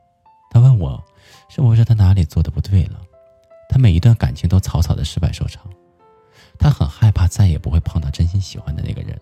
[0.51, 1.03] 她问我，
[1.49, 3.01] 是不是他哪里做的不对了？
[3.73, 5.65] 他每一段感情都草草的失败收场。
[6.59, 9.19] 他很害怕再也不会碰到真心喜欢的那个人，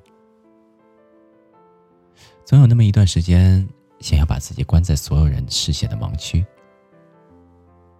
[2.44, 3.66] 总有那么一段时间，
[4.00, 6.44] 想要把自己关在所有人视线的盲区，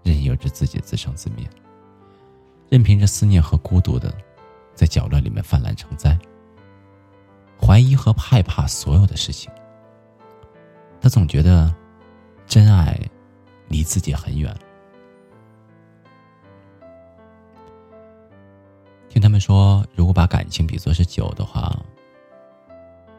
[0.02, 1.48] 任由着自己自生自灭，
[2.68, 4.12] 任凭着思念和孤独的
[4.74, 6.18] 在角落里面泛滥成灾，
[7.58, 9.50] 怀疑和害怕所有的事情。
[11.00, 11.72] 他总觉得
[12.44, 12.98] 真爱
[13.68, 14.54] 离自己很远。
[19.10, 21.76] 听他们说，如果把感情比作是酒的话，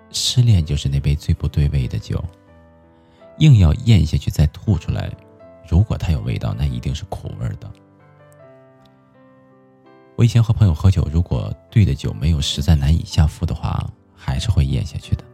[0.09, 2.23] 失恋就是那杯最不对味的酒，
[3.39, 5.11] 硬要咽下去再吐出来，
[5.67, 7.69] 如果它有味道，那一定是苦味的。
[10.15, 13.85] 我以前和朋友喝酒，如果对的酒没有实在难以下腹的话，
[14.15, 15.25] 还是会咽下去的。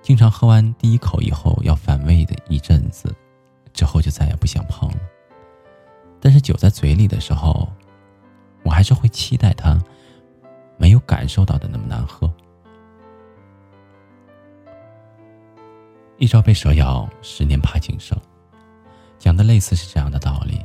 [0.00, 3.12] 经常喝完第一口以后要反胃的一阵子，
[3.72, 4.98] 之后就再也不想碰了。
[6.20, 7.68] 但是酒在嘴里的时候。
[8.66, 9.80] 我还是会期待他
[10.76, 12.28] 没有感受到的那么难喝。
[16.18, 18.18] 一朝被蛇咬，十年怕井绳，
[19.20, 20.60] 讲的类似是这样的道理。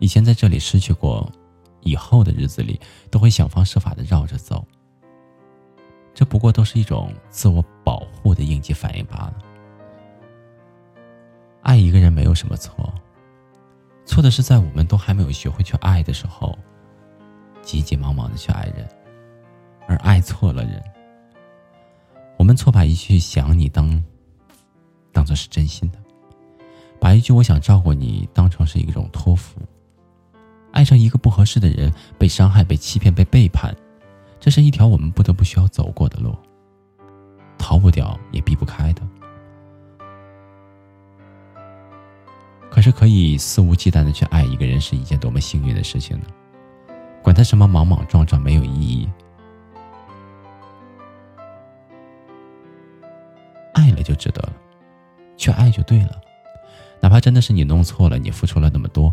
[0.00, 1.30] 以前在这里失去过，
[1.82, 2.80] 以后的日子里
[3.12, 4.66] 都会想方设法的绕着走。
[6.14, 9.34] 这不过都是一种自我保护的应激反应罢了。
[11.62, 12.92] 爱一个人没有什么错。
[14.08, 16.58] 错的是，在我们都还没有学会去爱的时候，
[17.60, 18.88] 急急忙忙的去爱人，
[19.86, 20.82] 而爱错了人。
[22.38, 24.02] 我们错把一句想你当，
[25.12, 25.98] 当做是真心的，
[26.98, 29.60] 把一句我想照顾你当成是一种托付。
[30.72, 33.76] 爱上一个不合适的人，被伤害、被欺骗、被背叛，
[34.40, 36.34] 这是一条我们不得不需要走过的路，
[37.58, 39.02] 逃不掉也避不开的。
[42.70, 46.26] 可是，可以肆无忌惮的去爱一个人，是一件多么幸运的事情呢？
[47.22, 49.08] 管他什么莽莽撞撞，没有意义。
[53.74, 54.52] 爱了就值得了，
[55.36, 56.20] 去爱就对了。
[57.00, 59.12] 哪怕真的是你弄错了，你付出了那么多，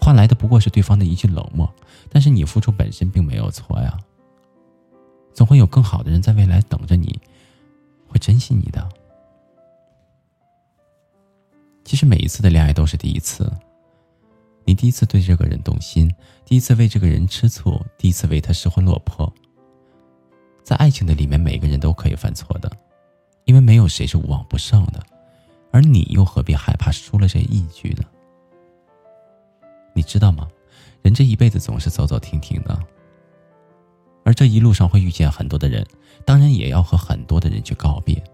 [0.00, 1.72] 换来的不过是对方的一句冷漠，
[2.10, 3.96] 但是你付出本身并没有错呀。
[5.32, 7.18] 总会有更好的人在未来等着你，
[8.06, 8.86] 会珍惜你的。
[11.84, 13.50] 其实每一次的恋爱都是第一次，
[14.64, 16.10] 你第一次对这个人动心，
[16.44, 19.30] 第一次为这个人吃醋，第一次为他失魂落魄。
[20.62, 22.72] 在爱情的里面，每个人都可以犯错的，
[23.44, 25.02] 因为没有谁是无往不胜的，
[25.70, 28.04] 而你又何必害怕输了这一局呢？
[29.92, 30.48] 你知道吗？
[31.02, 32.82] 人这一辈子总是走走停停的，
[34.24, 35.86] 而这一路上会遇见很多的人，
[36.24, 38.24] 当然也要和很多的人去告别。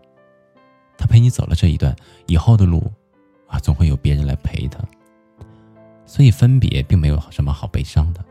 [0.96, 1.96] 他陪你走了这一段，
[2.28, 2.88] 以后的路。
[3.51, 4.78] 啊，总会有别人来陪他，
[6.07, 8.24] 所以分别并没有什么好悲伤的。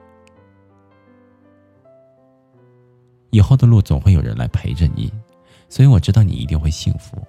[3.32, 5.12] 以后的路总会有人来陪着你，
[5.68, 7.22] 所以我知道你一定会幸福。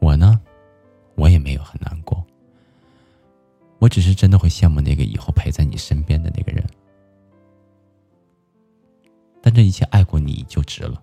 [0.00, 0.38] 我呢，
[1.14, 2.22] 我也没有很难过。
[3.78, 6.62] 我只是真的会羡慕那个以后陪在你身边的那个人，
[9.40, 11.02] 但这一切爱过你就值了，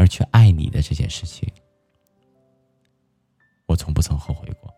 [0.00, 1.46] 而去爱你的这件事情，
[3.66, 4.74] 我从不曾后悔过。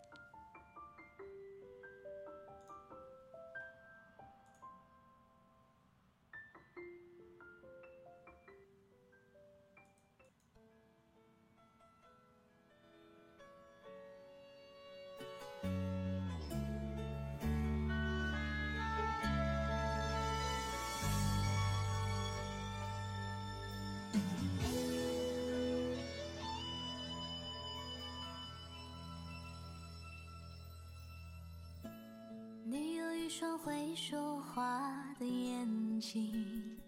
[33.43, 36.79] 双会说话的眼睛，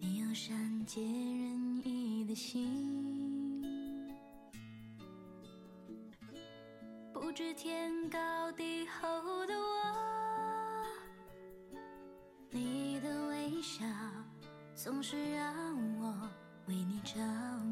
[0.00, 3.62] 你有善解人意的心，
[7.12, 10.86] 不知天高地厚的我，
[12.48, 13.84] 你的微笑
[14.74, 16.26] 总是让我
[16.68, 17.18] 为你着
[17.66, 17.71] 迷。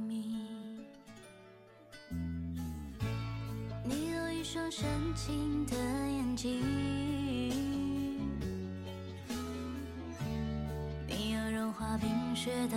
[4.51, 4.85] 一双深
[5.15, 6.61] 情的眼睛，
[11.07, 12.77] 你有融化冰雪的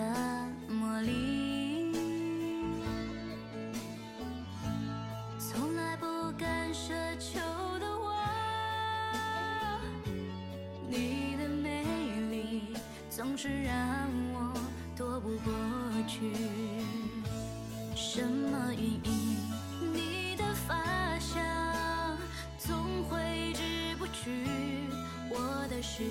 [0.70, 1.92] 魔力，
[5.40, 6.06] 从来不
[6.38, 7.40] 敢奢求
[7.80, 8.14] 的我，
[10.88, 11.84] 你的美
[12.30, 12.78] 丽
[13.10, 13.74] 总是让
[14.32, 14.54] 我
[14.96, 15.52] 躲不过
[16.08, 16.36] 去，
[17.96, 19.43] 什么原因？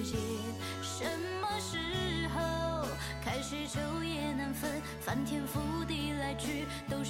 [0.05, 1.07] 什
[1.41, 1.79] 么时
[2.35, 2.87] 候
[3.25, 7.02] 开始昼夜难分，翻天覆地来去，都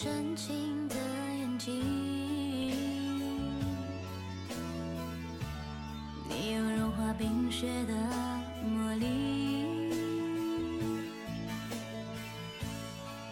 [0.00, 1.74] 深情的眼睛，
[6.28, 7.92] 你有融化冰雪的
[8.62, 9.90] 魔力，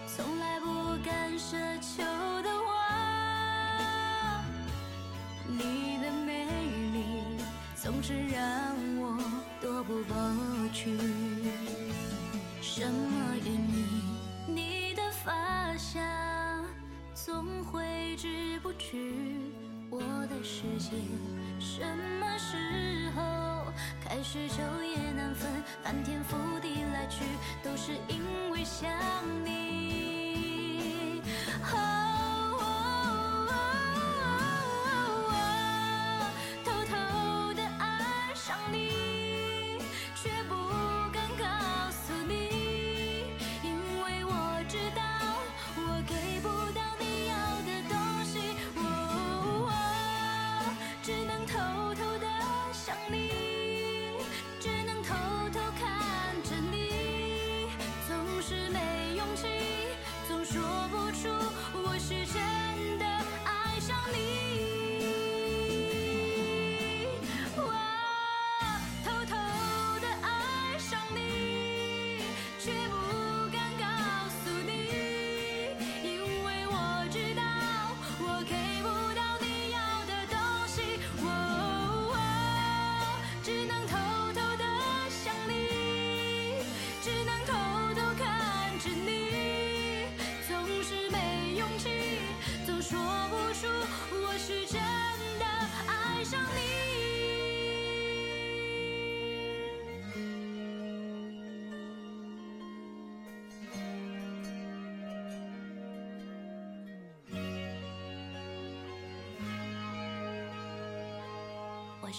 [0.09, 0.67] 从来不
[1.05, 2.03] 敢奢求
[2.43, 2.69] 的我，
[5.47, 6.47] 你的美
[6.93, 7.39] 丽
[7.77, 8.66] 总是让
[20.91, 21.26] 的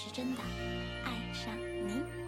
[0.08, 0.42] 是真的
[1.04, 1.54] 爱上
[1.86, 2.27] 你。